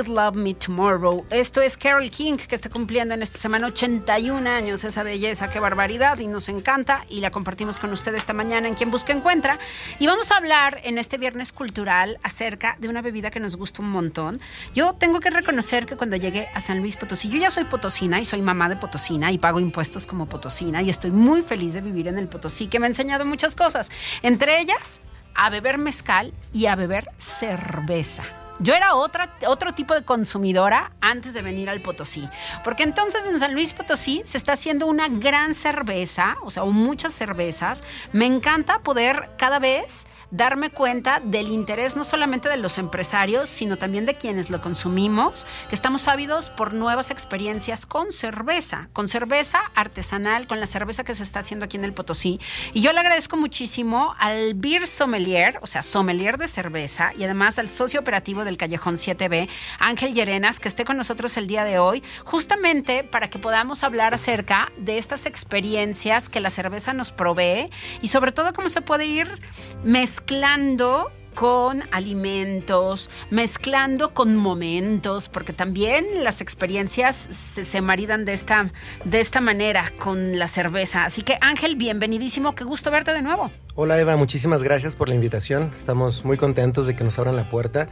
[0.07, 1.25] Love Me Tomorrow.
[1.29, 4.83] Esto es Carol King, que está cumpliendo en esta semana 81 años.
[4.83, 7.05] Esa belleza, qué barbaridad, y nos encanta.
[7.09, 9.59] Y la compartimos con usted esta mañana en Quien Busca Encuentra.
[9.99, 13.81] Y vamos a hablar en este viernes cultural acerca de una bebida que nos gusta
[13.81, 14.39] un montón.
[14.73, 18.19] Yo tengo que reconocer que cuando llegué a San Luis Potosí, yo ya soy potosina
[18.19, 21.81] y soy mamá de potosina y pago impuestos como potosina y estoy muy feliz de
[21.81, 23.91] vivir en el Potosí, que me ha enseñado muchas cosas.
[24.21, 25.01] Entre ellas,
[25.35, 28.23] a beber mezcal y a beber cerveza.
[28.61, 32.29] Yo era otra, otro tipo de consumidora antes de venir al Potosí,
[32.63, 37.11] porque entonces en San Luis Potosí se está haciendo una gran cerveza, o sea, muchas
[37.11, 37.83] cervezas.
[38.13, 43.77] Me encanta poder cada vez darme cuenta del interés no solamente de los empresarios, sino
[43.77, 49.59] también de quienes lo consumimos, que estamos ávidos por nuevas experiencias con cerveza, con cerveza
[49.75, 52.39] artesanal, con la cerveza que se está haciendo aquí en el Potosí.
[52.73, 57.59] Y yo le agradezco muchísimo al Beer Sommelier, o sea, sommelier de cerveza, y además
[57.59, 61.77] al socio operativo del Callejón 7B, Ángel Llerenas, que esté con nosotros el día de
[61.77, 67.69] hoy, justamente para que podamos hablar acerca de estas experiencias que la cerveza nos provee
[68.01, 69.39] y sobre todo cómo se puede ir
[69.83, 78.71] mezclando mezclando con alimentos, mezclando con momentos, porque también las experiencias se, maridan de esta,
[79.03, 81.05] de esta manera con la cerveza.
[81.05, 83.49] Así que Ángel, bienvenidísimo, qué gusto verte de nuevo.
[83.73, 85.71] Hola Eva, muchísimas gracias por la invitación.
[85.73, 87.87] Estamos muy contentos de que nos abran la puerta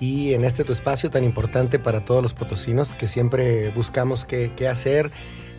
[0.00, 4.50] y en este tu espacio tan importante para todos los potosinos que siempre buscamos qué,
[4.56, 5.12] qué hacer,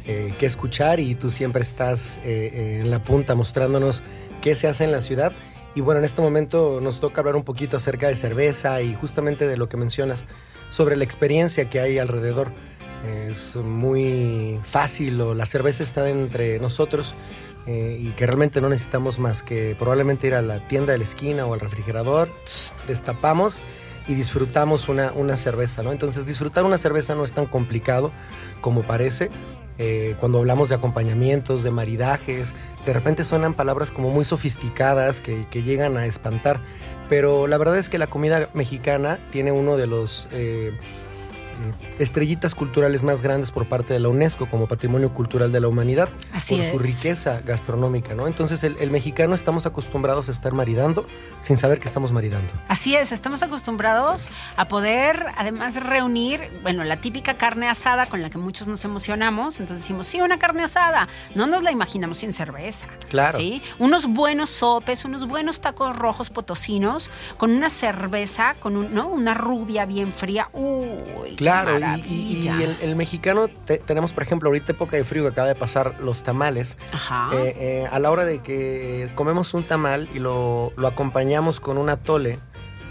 [0.05, 4.03] eh, qué escuchar y tú siempre estás eh, en la punta mostrándonos
[4.41, 5.32] qué se hace en la ciudad
[5.75, 9.47] y bueno, en este momento nos toca hablar un poquito acerca de cerveza y justamente
[9.47, 10.25] de lo que mencionas
[10.69, 12.51] sobre la experiencia que hay alrededor.
[13.27, 17.13] Es muy fácil o la cerveza está entre nosotros
[17.65, 21.03] eh, y que realmente no necesitamos más que probablemente ir a la tienda de la
[21.03, 22.29] esquina o al refrigerador,
[22.88, 23.62] destapamos
[24.08, 25.91] y disfrutamos una, una cerveza, ¿no?
[25.91, 28.12] Entonces disfrutar una cerveza no es tan complicado
[28.60, 29.29] como parece
[29.81, 32.53] eh, cuando hablamos de acompañamientos, de maridajes,
[32.85, 36.59] de repente suenan palabras como muy sofisticadas que, llegan a espantar.
[37.08, 40.27] Pero la verdad es que la comida mexicana tiene uno de los...
[40.31, 40.73] Eh,
[41.99, 46.10] estrellitas culturales más grandes por parte de la UNESCO como Patrimonio Cultural de la Humanidad
[46.33, 48.27] Así por su riqueza gastronómica, ¿no?
[48.27, 51.05] Entonces el, mexicano estamos acostumbrados a estar maridando
[51.41, 52.51] sin saber que estamos maridando.
[52.67, 58.29] Así es, estamos acostumbrados a poder además reunir, bueno, la típica carne asada con la
[58.29, 62.33] que muchos nos emocionamos, entonces decimos, sí, una carne asada, no nos la imaginamos sin
[62.33, 62.87] cerveza.
[63.10, 63.37] Claro.
[63.37, 63.62] ¿sí?
[63.77, 69.07] Unos buenos sopes, unos buenos tacos rojos potosinos con una cerveza, con un, ¿no?
[69.07, 70.49] una rubia bien fría.
[70.53, 71.48] Uy, Claro,
[72.08, 72.47] y,
[72.81, 73.47] el, mexicano,
[73.85, 76.77] tenemos por ejemplo ahorita época de frío que acaba de pasar los tamales.
[76.91, 77.29] Ajá.
[77.33, 81.89] Eh, eh, a la hora de que comemos un tamal y lo, acompañamos con un
[81.89, 82.39] atole,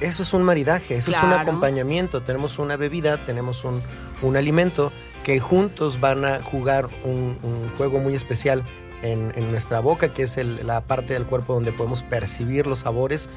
[0.00, 2.22] eso es un maridaje, eso es un acompañamiento.
[2.22, 4.92] Tenemos una bebida, tenemos un, alimento
[5.24, 7.36] que juntos van a jugar un,
[7.76, 8.64] juego muy especial
[9.02, 13.28] en, nuestra boca, que es la parte del cuerpo donde podemos percibir los sabores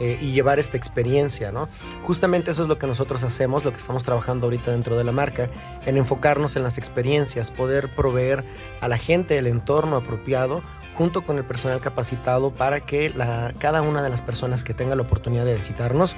[0.00, 1.68] eh, y llevar esta experiencia, ¿no?
[2.02, 5.12] Justamente eso es lo que nosotros hacemos, lo que estamos trabajando ahorita dentro de la
[5.12, 5.48] marca,
[5.86, 8.44] en enfocarnos en las experiencias, poder proveer
[8.80, 10.62] a la gente el entorno apropiado
[10.96, 13.12] junto con el personal capacitado para que
[13.58, 16.16] cada una de las personas que tenga la oportunidad de visitarnos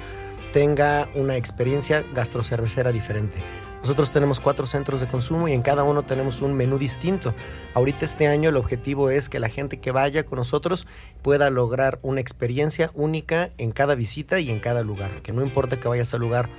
[0.53, 3.37] tenga una experiencia gastrocervecera diferente.
[3.81, 7.33] Nosotros tenemos cuatro centros de consumo y en cada uno tenemos un menú distinto.
[7.73, 10.87] Ahorita este año el objetivo es que la gente que vaya con nosotros
[11.21, 15.21] pueda lograr una experiencia única en cada visita y en cada lugar.
[15.21, 16.49] Que no importa que vayas al lugar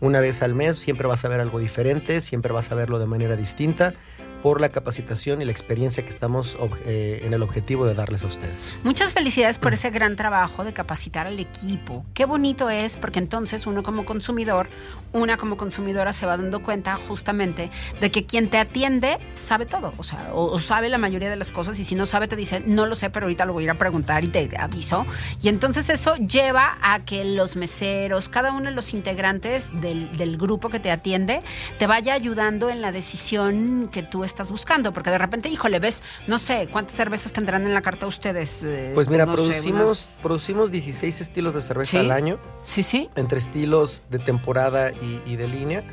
[0.00, 3.06] una vez al mes, siempre vas a ver algo diferente, siempre vas a verlo de
[3.06, 3.94] manera distinta
[4.42, 6.56] por la capacitación y la experiencia que estamos
[6.86, 8.72] eh, en el objetivo de darles a ustedes.
[8.84, 12.04] Muchas felicidades por ese gran trabajo de capacitar al equipo.
[12.14, 14.68] Qué bonito es porque entonces uno como consumidor,
[15.12, 17.70] una como consumidora se va dando cuenta justamente
[18.00, 21.52] de que quien te atiende sabe todo, o sea, o, sabe la mayoría de las
[21.52, 23.64] cosas y si no sabe te dice, no lo sé, pero ahorita lo voy a
[23.64, 25.06] ir a preguntar y te aviso.
[25.42, 30.36] Y entonces eso lleva a que los meseros, cada uno de los integrantes del, del
[30.36, 31.42] grupo que te atiende,
[31.78, 34.92] te vaya ayudando en la decisión que tú estás buscando?
[34.92, 38.62] Porque de repente, híjole, ves, no sé, ¿cuántas cervezas tendrán en la carta ustedes?
[38.64, 42.38] Eh, pues mira, producimos, producimos 16 estilos de cerveza al año.
[42.62, 43.08] Sí, sí.
[43.16, 45.84] Entre estilos de temporada y, de línea.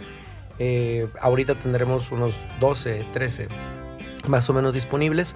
[0.59, 3.47] Eh, ahorita tendremos unos 12, 13
[4.27, 5.35] más o menos disponibles.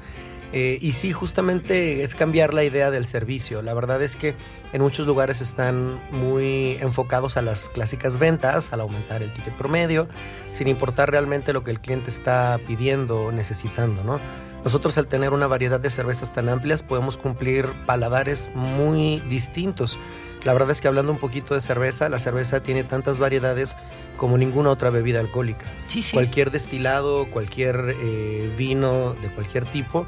[0.53, 3.61] Eh, y sí, justamente es cambiar la idea del servicio.
[3.61, 4.35] La verdad es que
[4.73, 10.07] en muchos lugares están muy enfocados a las clásicas ventas, al aumentar el ticket promedio,
[10.51, 14.19] sin importar realmente lo que el cliente está pidiendo o necesitando, ¿no?
[14.63, 19.97] Nosotros al tener una variedad de cervezas tan amplias podemos cumplir paladares muy distintos.
[20.43, 23.75] La verdad es que hablando un poquito de cerveza, la cerveza tiene tantas variedades
[24.17, 25.65] como ninguna otra bebida alcohólica.
[25.87, 26.13] Sí, sí.
[26.13, 30.07] Cualquier destilado, cualquier eh, vino de cualquier tipo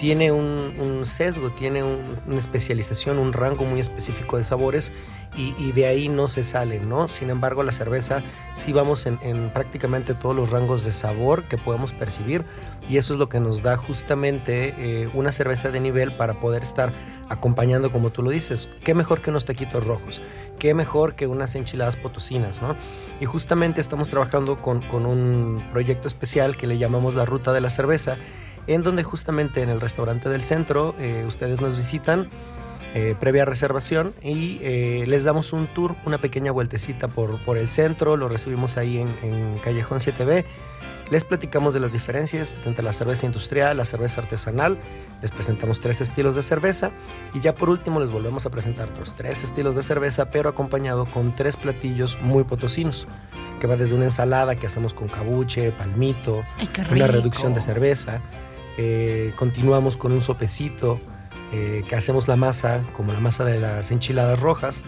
[0.00, 4.92] tiene un, sesgo, tiene una especialización, un rango muy específico de sabores
[5.36, 7.06] y, de ahí no se sale, ¿no?
[7.06, 8.22] Sin embargo, la cerveza
[8.54, 12.46] sí vamos en, prácticamente todos los rangos de sabor que podemos percibir
[12.88, 16.62] y eso es lo que nos da justamente eh, una cerveza de nivel para poder
[16.62, 16.94] estar
[17.28, 20.22] acompañando, como tú lo dices, qué mejor que unos taquitos rojos,
[20.58, 22.74] qué mejor que unas enchiladas potosinas, ¿no?
[23.20, 27.60] Y justamente estamos trabajando con, con un proyecto especial que le llamamos la Ruta de
[27.60, 28.16] la Cerveza
[28.74, 32.28] en donde justamente en el restaurante del centro eh, ustedes nos visitan
[32.94, 37.68] eh, previa reservación y eh, les damos un tour, una pequeña vueltecita por, por el
[37.68, 40.44] centro, lo recibimos ahí en, Callejón 7B.
[41.08, 44.78] Les platicamos de las diferencias entre la cerveza industrial, la cerveza artesanal,
[45.22, 46.90] les presentamos tres estilos de cerveza
[47.34, 51.06] y ya por último les volvemos a presentar otros tres estilos de cerveza, pero acompañado
[51.06, 53.06] con tres platillos muy potosinos,
[53.60, 56.44] que va desde una ensalada que hacemos con cabuche, palmito,
[56.90, 58.20] una reducción de cerveza,
[58.76, 61.00] eh, continuamos con un sopecito
[61.52, 64.80] eh, que hacemos la masa, como la masa de las enchiladas rojas,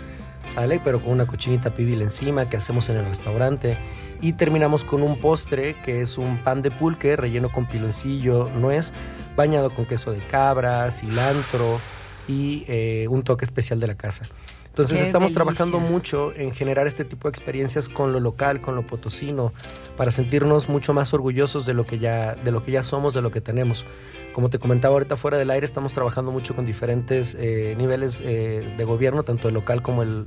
[0.44, 0.80] ¿sale?
[0.82, 3.78] Pero con una cochinita pibil encima que hacemos en el restaurante.
[4.20, 8.92] Y terminamos con un postre que es un pan de pulque relleno con piloncillo, nuez,
[9.36, 11.80] bañado con queso de cabra, cilantro
[12.28, 14.24] y eh, un toque especial de la casa.
[14.72, 18.86] Entonces estamos trabajando mucho en generar este tipo de experiencias con lo local, con lo
[18.86, 19.52] potosino,
[19.98, 23.20] para sentirnos mucho más orgullosos de lo que ya, de lo que ya somos, de
[23.20, 23.84] lo que tenemos.
[24.32, 28.74] Como te comentaba ahorita fuera del aire, estamos trabajando mucho con diferentes eh, niveles eh,
[28.78, 30.24] de gobierno, tanto el local como el,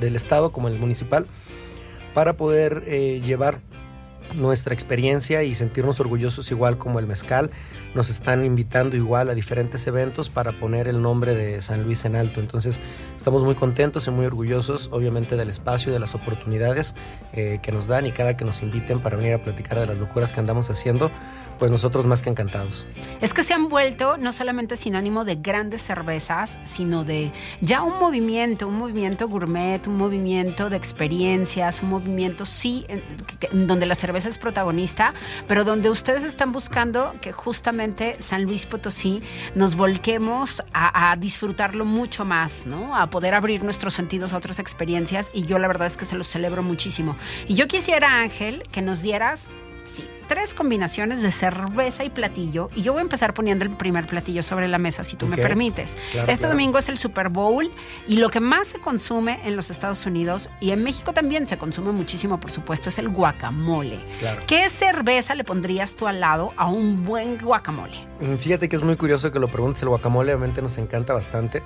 [0.00, 1.26] del estado, como el municipal,
[2.14, 3.60] para poder eh, llevar
[4.34, 7.52] nuestra experiencia y sentirnos orgullosos igual como el mezcal.
[7.94, 12.16] Nos están invitando igual a diferentes eventos para poner el nombre de San Luis en
[12.16, 12.40] alto.
[12.40, 12.80] Entonces
[13.16, 16.94] estamos muy contentos y muy orgullosos obviamente del espacio, de las oportunidades
[17.34, 19.98] eh, que nos dan y cada que nos inviten para venir a platicar de las
[19.98, 21.10] locuras que andamos haciendo
[21.62, 22.88] pues nosotros más que encantados.
[23.20, 28.00] Es que se han vuelto no solamente sinónimo de grandes cervezas, sino de ya un
[28.00, 34.28] movimiento, un movimiento gourmet, un movimiento de experiencias, un movimiento sí, en, donde la cerveza
[34.28, 35.14] es protagonista,
[35.46, 39.22] pero donde ustedes están buscando que justamente San Luis Potosí
[39.54, 42.96] nos volquemos a, a disfrutarlo mucho más, ¿no?
[42.96, 46.16] A poder abrir nuestros sentidos a otras experiencias y yo la verdad es que se
[46.16, 47.16] los celebro muchísimo.
[47.46, 49.48] Y yo quisiera, Ángel, que nos dieras
[49.84, 52.70] sí, tres combinaciones de cerveza y platillo.
[52.74, 55.36] Y yo voy a empezar poniendo el primer platillo sobre la mesa, si tú me
[55.36, 55.96] permites.
[56.26, 57.70] este domingo es el Super Bowl
[58.08, 61.58] y lo que más se consume en los Estados Unidos y en México también se
[61.58, 64.00] consume muchísimo, por supuesto, es el guacamole.
[64.46, 67.96] ¿Qué cerveza le pondrías tú al lado a un buen guacamole?
[68.20, 69.82] Mm, fíjate que es muy curioso que lo preguntes.
[69.82, 71.62] El guacamole obviamente nos encanta bastante.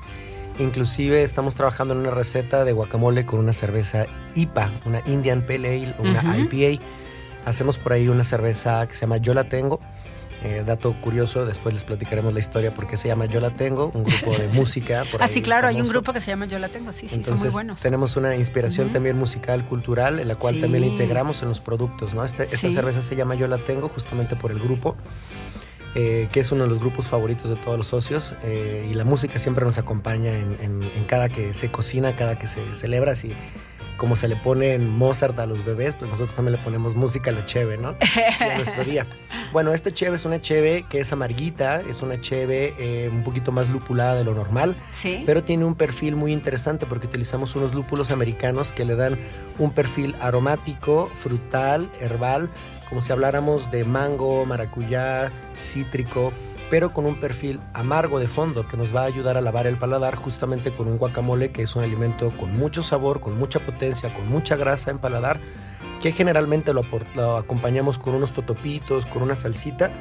[0.59, 5.69] Inclusive estamos trabajando en una receta de guacamole con una cerveza IPA, una Indian Pale
[5.69, 6.83] Ale, una IPA
[7.47, 9.81] Hacemos por ahí una cerveza que se llama Yo la tengo.
[10.43, 13.91] Eh, dato curioso, después les platicaremos la historia por qué se llama Yo la tengo,
[13.95, 15.05] un grupo de música.
[15.11, 17.23] Por ah, sí, claro, hay un grupo que se llama Yo la tengo, sí, sí,
[17.23, 17.81] son muy buenos.
[17.81, 22.15] Tenemos una inspiración también musical, cultural, en la cual también la integramos en los productos,
[22.15, 22.25] ¿no?
[22.25, 24.97] Este, esta cerveza se llama Yo la tengo justamente por el grupo.
[25.95, 29.05] Eh, que es uno de los grupos favoritos de todos los socios eh, y la
[29.05, 33.35] música siempre nos acompaña en, en, cada que se cocina, cada que se celebra, así
[33.97, 37.35] como se le pone Mozart a los bebés, pues nosotros también le ponemos música a
[37.35, 37.97] la cheve, ¿no?
[38.41, 39.07] En nuestro día.
[39.53, 43.53] Bueno, este cheve es una cheve que es amarguita, es una cheve eh, un poquito
[43.53, 45.23] más lupulada de lo normal, ¿Sí?
[45.25, 49.19] pero tiene un perfil muy interesante porque utilizamos unos lúpulos americanos que le dan
[49.59, 52.51] un perfil aromático, frutal, herbal,
[52.89, 56.33] como si habláramos de mango, maracuyá, cítrico
[56.71, 59.77] pero con un perfil amargo de fondo que nos va a ayudar a lavar el
[59.77, 64.13] paladar justamente con un guacamole que es un alimento con mucho sabor, con mucha potencia,
[64.13, 65.39] con mucha grasa en paladar,
[66.03, 66.85] que generalmente lo,
[67.37, 69.93] acompañamos con unos totopitos, con una salsita.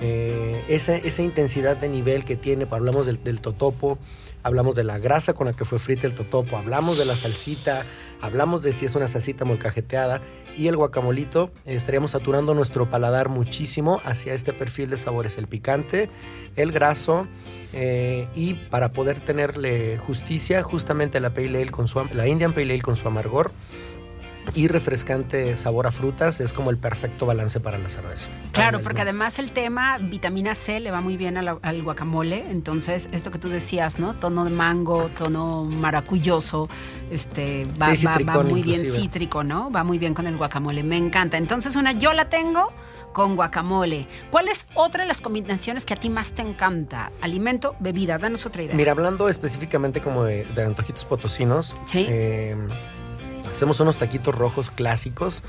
[0.00, 3.98] Eh, esa, intensidad de nivel que tiene, hablamos del, del totopo,
[4.42, 7.84] hablamos de la grasa con la que fue frita el totopo, hablamos de la salsita,
[8.20, 10.20] hablamos de si es una salsita molcajeteada
[10.56, 16.10] y el guacamolito estaríamos saturando nuestro paladar muchísimo hacia este perfil de sabores, el picante,
[16.56, 17.26] el graso
[17.72, 21.32] eh, y para poder tenerle justicia justamente la
[21.70, 23.52] con su, la Indian Pale Ale con su amargor
[24.54, 28.28] y refrescante sabor a frutas es como el perfecto balance para la cerveza.
[28.52, 33.30] Claro, porque además el tema vitamina C le va muy bien al, guacamole, entonces esto
[33.30, 34.14] que tú decías, ¿no?
[34.14, 36.68] Tono de mango, tono maracuyoso,
[37.10, 39.70] este va, muy bien cítrico, ¿no?
[39.70, 41.36] Va muy bien con el guacamole, me encanta.
[41.36, 42.72] Entonces una yo la tengo
[43.12, 44.06] con guacamole.
[44.30, 47.12] ¿Cuál es otra de las combinaciones que a ti más te encanta?
[47.20, 48.74] Alimento, bebida, danos otra idea.
[48.74, 52.06] Mira, hablando específicamente como de, antojitos potosinos, ¿Sí?
[52.08, 52.56] Eh,
[53.54, 55.44] Hacemos unos taquitos rojos clásicos.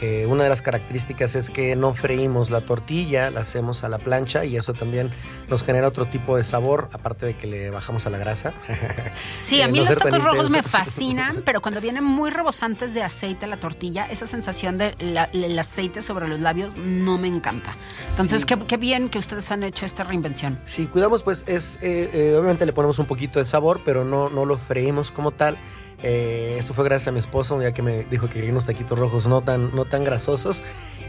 [0.00, 3.98] Eh, una de las características es que no freímos la tortilla, la hacemos a la
[3.98, 5.10] plancha y eso también
[5.48, 8.54] nos genera otro tipo de sabor, aparte de que le bajamos a la grasa.
[9.42, 13.48] Sí, a mí los tacos rojos me fascinan, pero cuando vienen muy rebosantes de aceite
[13.48, 17.76] la tortilla, esa sensación del aceite sobre los labios no me encanta.
[18.08, 20.60] Entonces, qué, bien que ustedes han hecho esta reinvención.
[20.64, 24.28] Sí, cuidamos, pues es, eh, eh, obviamente le ponemos un poquito de sabor, pero no,
[24.28, 25.58] no lo freímos como tal
[26.02, 28.98] eh, esto fue gracias a mi esposo, ya que me dijo que quería unos taquitos
[28.98, 30.62] rojos no tan, no tan grasosos.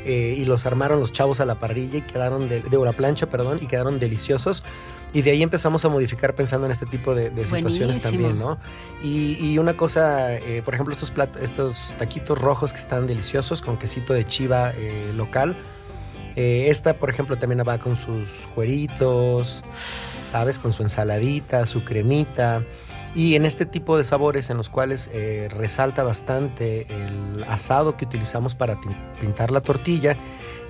[0.06, 3.28] Eh, y los armaron los chavos a la parrilla y quedaron de, de la plancha,
[3.28, 4.64] perdón, y quedaron deliciosos.
[5.12, 8.60] Y de ahí empezamos a modificar pensando en este tipo de, situaciones también, ¿no?
[9.04, 11.12] Y, una cosa, eh, por ejemplo, estos,
[11.42, 14.72] estos taquitos rojos que están deliciosos con quesito de chiva
[15.16, 15.58] local.
[16.36, 19.64] esta, por ejemplo, también va con sus cueritos,
[20.32, 20.60] ¿sabes?
[20.60, 22.64] Con su ensaladita, su cremita.
[23.16, 28.06] Y en este tipo de sabores en los cuales eh, resalta bastante el asado que
[28.06, 28.80] utilizamos para
[29.20, 30.16] pintar la tortilla,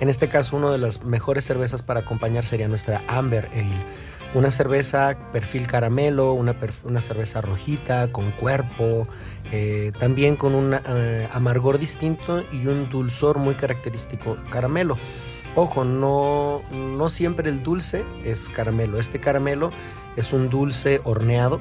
[0.00, 3.84] en este caso una de las mejores cervezas para acompañar sería nuestra Amber Ale.
[4.32, 9.08] Una cerveza perfil caramelo, una, una cerveza rojita, con cuerpo,
[9.50, 14.96] eh, también con un eh, amargor distinto y un dulzor muy característico caramelo.
[15.56, 19.00] Ojo, no, no siempre el dulce es caramelo.
[19.00, 19.72] Este caramelo
[20.16, 21.60] es un dulce horneado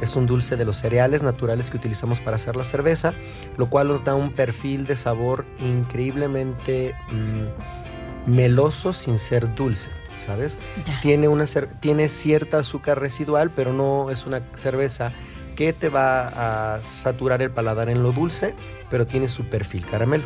[0.00, 3.14] es un dulce de los cereales naturales que utilizamos para hacer la cerveza,
[3.56, 9.90] lo cual nos da un perfil de sabor increíblemente mm, meloso sin ser dulce.
[10.16, 10.58] ¿Sabes?
[11.00, 11.44] Tiene, una,
[11.78, 15.12] tiene cierta azúcar residual, pero no es una cerveza
[15.54, 18.56] que te va a saturar el paladar en lo dulce,
[18.90, 20.24] pero tiene su perfil caramelo.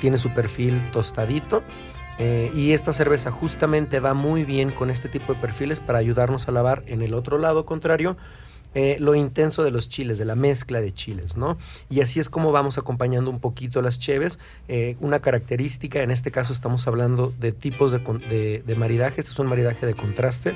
[0.00, 1.62] tiene su perfil tostadito.
[2.18, 6.48] Eh, y esta cerveza justamente va muy bien con este tipo de perfiles para ayudarnos
[6.48, 8.16] a lavar en el otro lado contrario
[8.74, 11.56] eh, lo intenso de los chiles, de la mezcla de chiles, ¿no?
[11.88, 14.38] Y así es como vamos acompañando un poquito las cheves.
[14.68, 19.38] Eh, una característica, en este caso estamos hablando de tipos de, de, maridaje, este es
[19.38, 20.54] un maridaje de contraste,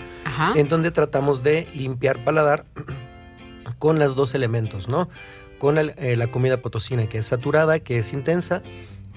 [0.55, 2.67] en donde tratamos de limpiar paladar
[3.79, 5.09] con los dos elementos, ¿no?
[5.59, 8.63] Con eh, la comida potosina que es saturada, que es intensa,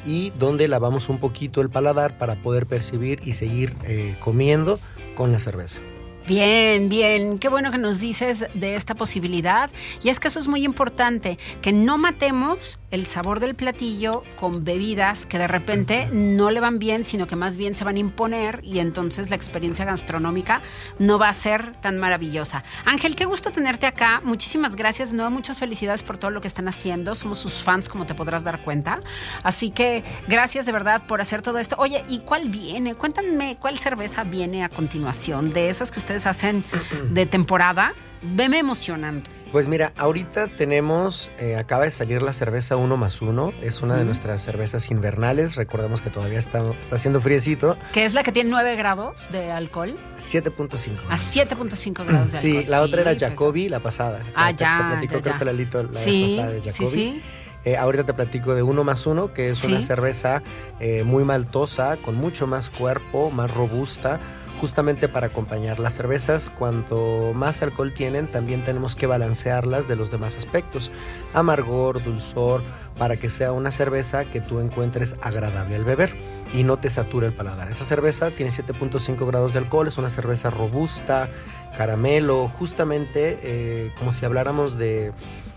[0.06, 3.76] y donde lavamos un poquito el paladar para poder percibir y seguir
[4.24, 4.80] comiendo
[5.16, 5.80] con la cerveza.
[6.28, 7.38] Bien, bien.
[7.38, 9.70] Qué bueno que nos dices de esta posibilidad.
[10.02, 14.64] Y es que eso es muy importante, que no matemos el sabor del platillo con
[14.64, 18.00] bebidas que de repente no le van bien, sino que más bien se van a
[18.00, 20.62] imponer y entonces la experiencia gastronómica
[20.98, 22.64] no va a ser tan maravillosa.
[22.86, 24.22] Ángel, qué gusto tenerte acá.
[24.24, 25.14] Muchísimas gracias.
[25.14, 27.14] No, muchas felicidades por todo lo que están haciendo.
[27.14, 29.00] Somos sus fans, como te podrás dar cuenta.
[29.44, 31.76] Así que gracias de verdad por hacer todo esto.
[31.78, 32.96] Oye, ¿y cuál viene?
[32.96, 36.64] Cuéntame cuál cerveza viene a continuación de esas que ustedes hacen
[37.10, 39.30] de temporada, veme emocionando.
[39.52, 43.96] Pues mira, ahorita tenemos, eh, acaba de salir la cerveza 1 más 1, es una
[43.96, 47.78] de nuestras cervezas invernales, recordemos que todavía está, está haciendo friecito.
[47.94, 49.96] Que es la que tiene 9 grados de alcohol.
[50.18, 51.00] 7.5.
[51.10, 52.64] A 7.5 grados de alcohol.
[52.64, 54.24] Sí, la otra era Jacobi, la pasada.
[54.36, 54.78] Ah, ya.
[54.78, 56.72] Te platicó ya, la vez pasada de Jacobi.
[56.72, 57.22] Sí, sí.
[57.64, 60.44] Eh, ahorita te platico de 1 más 1, que es una cerveza
[60.80, 64.20] eh, muy maltosa, con mucho más cuerpo, más robusta
[64.60, 66.50] justamente para acompañar las cervezas.
[66.50, 70.92] Cuanto más alcohol tienen, también tenemos que balancearlas de los demás aspectos.
[71.34, 72.64] Amargor, dulzor,
[72.98, 76.16] para que sea una cerveza que tú encuentres agradable al beber
[76.54, 77.70] y no te sature el paladar.
[77.72, 81.30] Esa cerveza tiene 7.5 grados de alcohol, es una cerveza robusta,
[81.78, 85.12] caramelo, justamente eh, como si habláramos de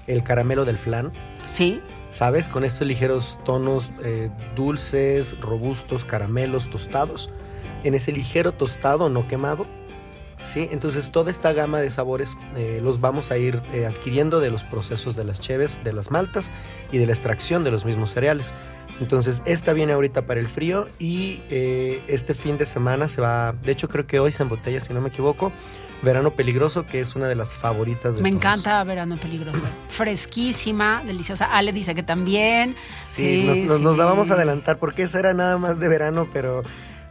[0.07, 1.13] el caramelo del flan.
[1.51, 1.81] Sí.
[2.11, 2.49] ¿Sabes?
[2.49, 7.31] Con estos ligeros tonos eh, dulces, robustos, caramelos, tostados
[7.85, 9.67] en ese ligero tostado no quemado.
[10.43, 10.69] ¿sí?
[10.71, 14.65] Entonces toda esta gama de sabores eh, los vamos a ir eh, adquiriendo de los
[14.65, 16.51] procesos de las cheves, de las maltas
[16.93, 18.55] y de la extracción de los mismos cereales.
[19.01, 23.53] Entonces esta viene ahorita para el frío y eh, este fin de semana se va,
[23.53, 25.53] de hecho creo que hoy se embotella si no me equivoco,
[26.03, 29.65] Verano Peligroso, que es una de las favoritas de Me encanta Verano Peligroso.
[29.89, 31.47] Fresquísima, deliciosa.
[31.47, 32.77] Ale dice que también.
[33.05, 36.63] Sí, nos, nos, la vamos a adelantar porque esa era nada más de verano, pero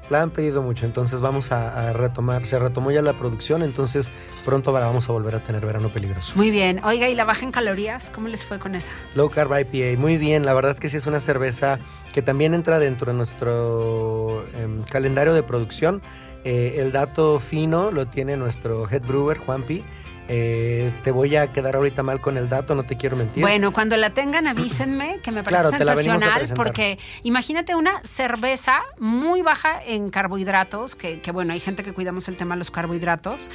[0.10, 4.12] la han pedido mucho, entonces vamos a, retomar, se retomó ya la producción, entonces
[4.46, 6.34] pronto vamos a volver a tener verano peligroso.
[6.36, 8.10] Muy bien, oiga, ¿y la baja en calorías?
[8.10, 8.92] ¿Cómo les fue con esa?
[9.16, 11.80] Low Carb IPA, muy bien, la verdad que sí es una cerveza
[12.14, 16.02] que también entra dentro de nuestro em, calendario de producción.
[16.44, 19.84] Eh, el dato fino lo tiene nuestro head brewer, Juanpi
[20.30, 23.42] eh, te voy a quedar ahorita mal con el dato, no te quiero mentir.
[23.42, 29.82] Bueno, cuando la tengan avísenme, que me parece sensacional, porque imagínate una cerveza muy baja
[29.84, 33.50] en carbohidratos, que, bueno, hay gente que cuidamos el tema de los carbohidratos,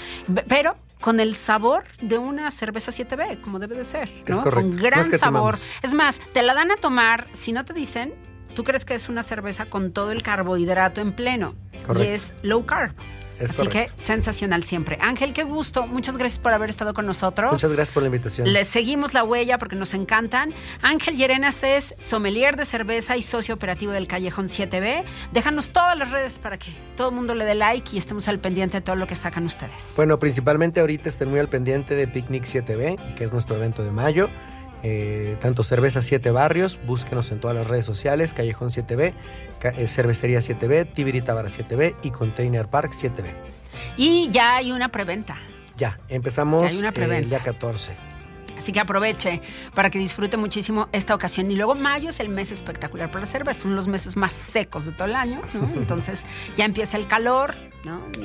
[0.49, 4.43] pero con el sabor de una cerveza 7B, como debe de ser, ¿no?
[4.43, 5.59] Con gran sabor.
[5.83, 8.15] Es más, te la dan a tomar, si no te dicen,
[8.55, 11.55] tú crees que es una cerveza con todo el carbohidrato en pleno
[11.97, 12.95] y es low carb.
[13.51, 14.99] Así que sensacional siempre.
[15.01, 15.87] Ángel, qué gusto.
[15.87, 17.53] Muchas gracias por haber estado con nosotros.
[17.53, 18.53] Muchas gracias por la invitación.
[18.53, 20.55] Les seguimos la huella porque nos encantan.
[20.81, 25.05] Ángel Llerenas es sommelier de cerveza y socio operativo del Callejón 7B.
[25.33, 28.39] Déjanos todas las redes para que todo el mundo le dé like y estemos al
[28.39, 29.95] pendiente de todo lo que sacan ustedes.
[29.97, 33.93] Bueno, principalmente ahorita estén muy al pendiente de Picnic 7B, que es nuestro evento de
[33.93, 34.29] mayo.
[34.83, 39.15] Eh, tanto Cerveza 7 Barrios, búsquenos en todas las redes sociales, Callejón 7B,
[39.63, 43.33] eh, Cervecería 7B, Tibirita 7B y Container Park 7B.
[43.97, 45.37] Y ya hay una preventa.
[45.77, 47.97] Ya, empezamos el día 14.
[48.57, 49.41] Así que aproveche
[49.75, 51.51] para que disfrute muchísimo esta ocasión.
[51.51, 54.85] Y luego mayo es el mes espectacular para la cerveza, son los meses más secos
[54.85, 55.41] de todo el año.
[55.75, 56.27] Entonces
[56.57, 57.55] ya empieza el calor,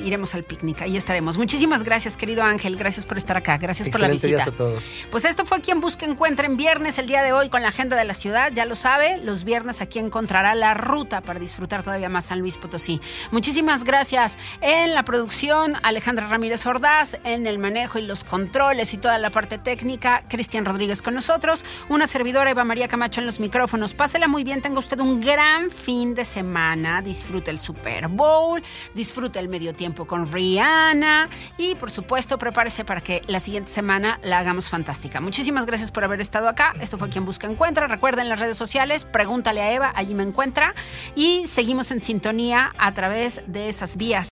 [0.04, 1.36] Iremos al picnic, ahí estaremos.
[1.36, 2.76] Muchísimas gracias, querido Ángel.
[2.76, 3.58] Gracias por estar acá.
[3.58, 4.44] Gracias por la visita.
[4.44, 4.82] a todos.
[5.10, 7.96] Pues esto fue quien busca encuentra en viernes el día de hoy con la agenda
[7.96, 8.52] de la ciudad.
[8.54, 12.56] Ya lo sabe, los viernes aquí encontrará la ruta para disfrutar todavía más San Luis
[12.56, 13.00] Potosí.
[13.32, 18.98] Muchísimas gracias en la producción, Alejandra Ramírez Ordaz, en el manejo y los controles y
[18.98, 23.40] toda la parte técnica, Cristian Rodríguez con nosotros, una servidora Eva María Camacho en los
[23.40, 23.94] micrófonos.
[23.94, 27.02] Pásela muy bien, tenga usted un gran fin de semana.
[27.02, 28.62] Disfrute el Super Bowl,
[28.94, 34.20] disfrute el medio tiempo con Rihanna y por supuesto prepárese para que la siguiente semana
[34.22, 35.20] la hagamos fantástica.
[35.20, 36.74] Muchísimas gracias por haber estado acá.
[36.80, 37.86] Esto fue Quien Busca Encuentra.
[37.86, 40.74] Recuerden las redes sociales, pregúntale a Eva, allí me encuentra
[41.14, 44.26] y seguimos en sintonía a través de esas vías.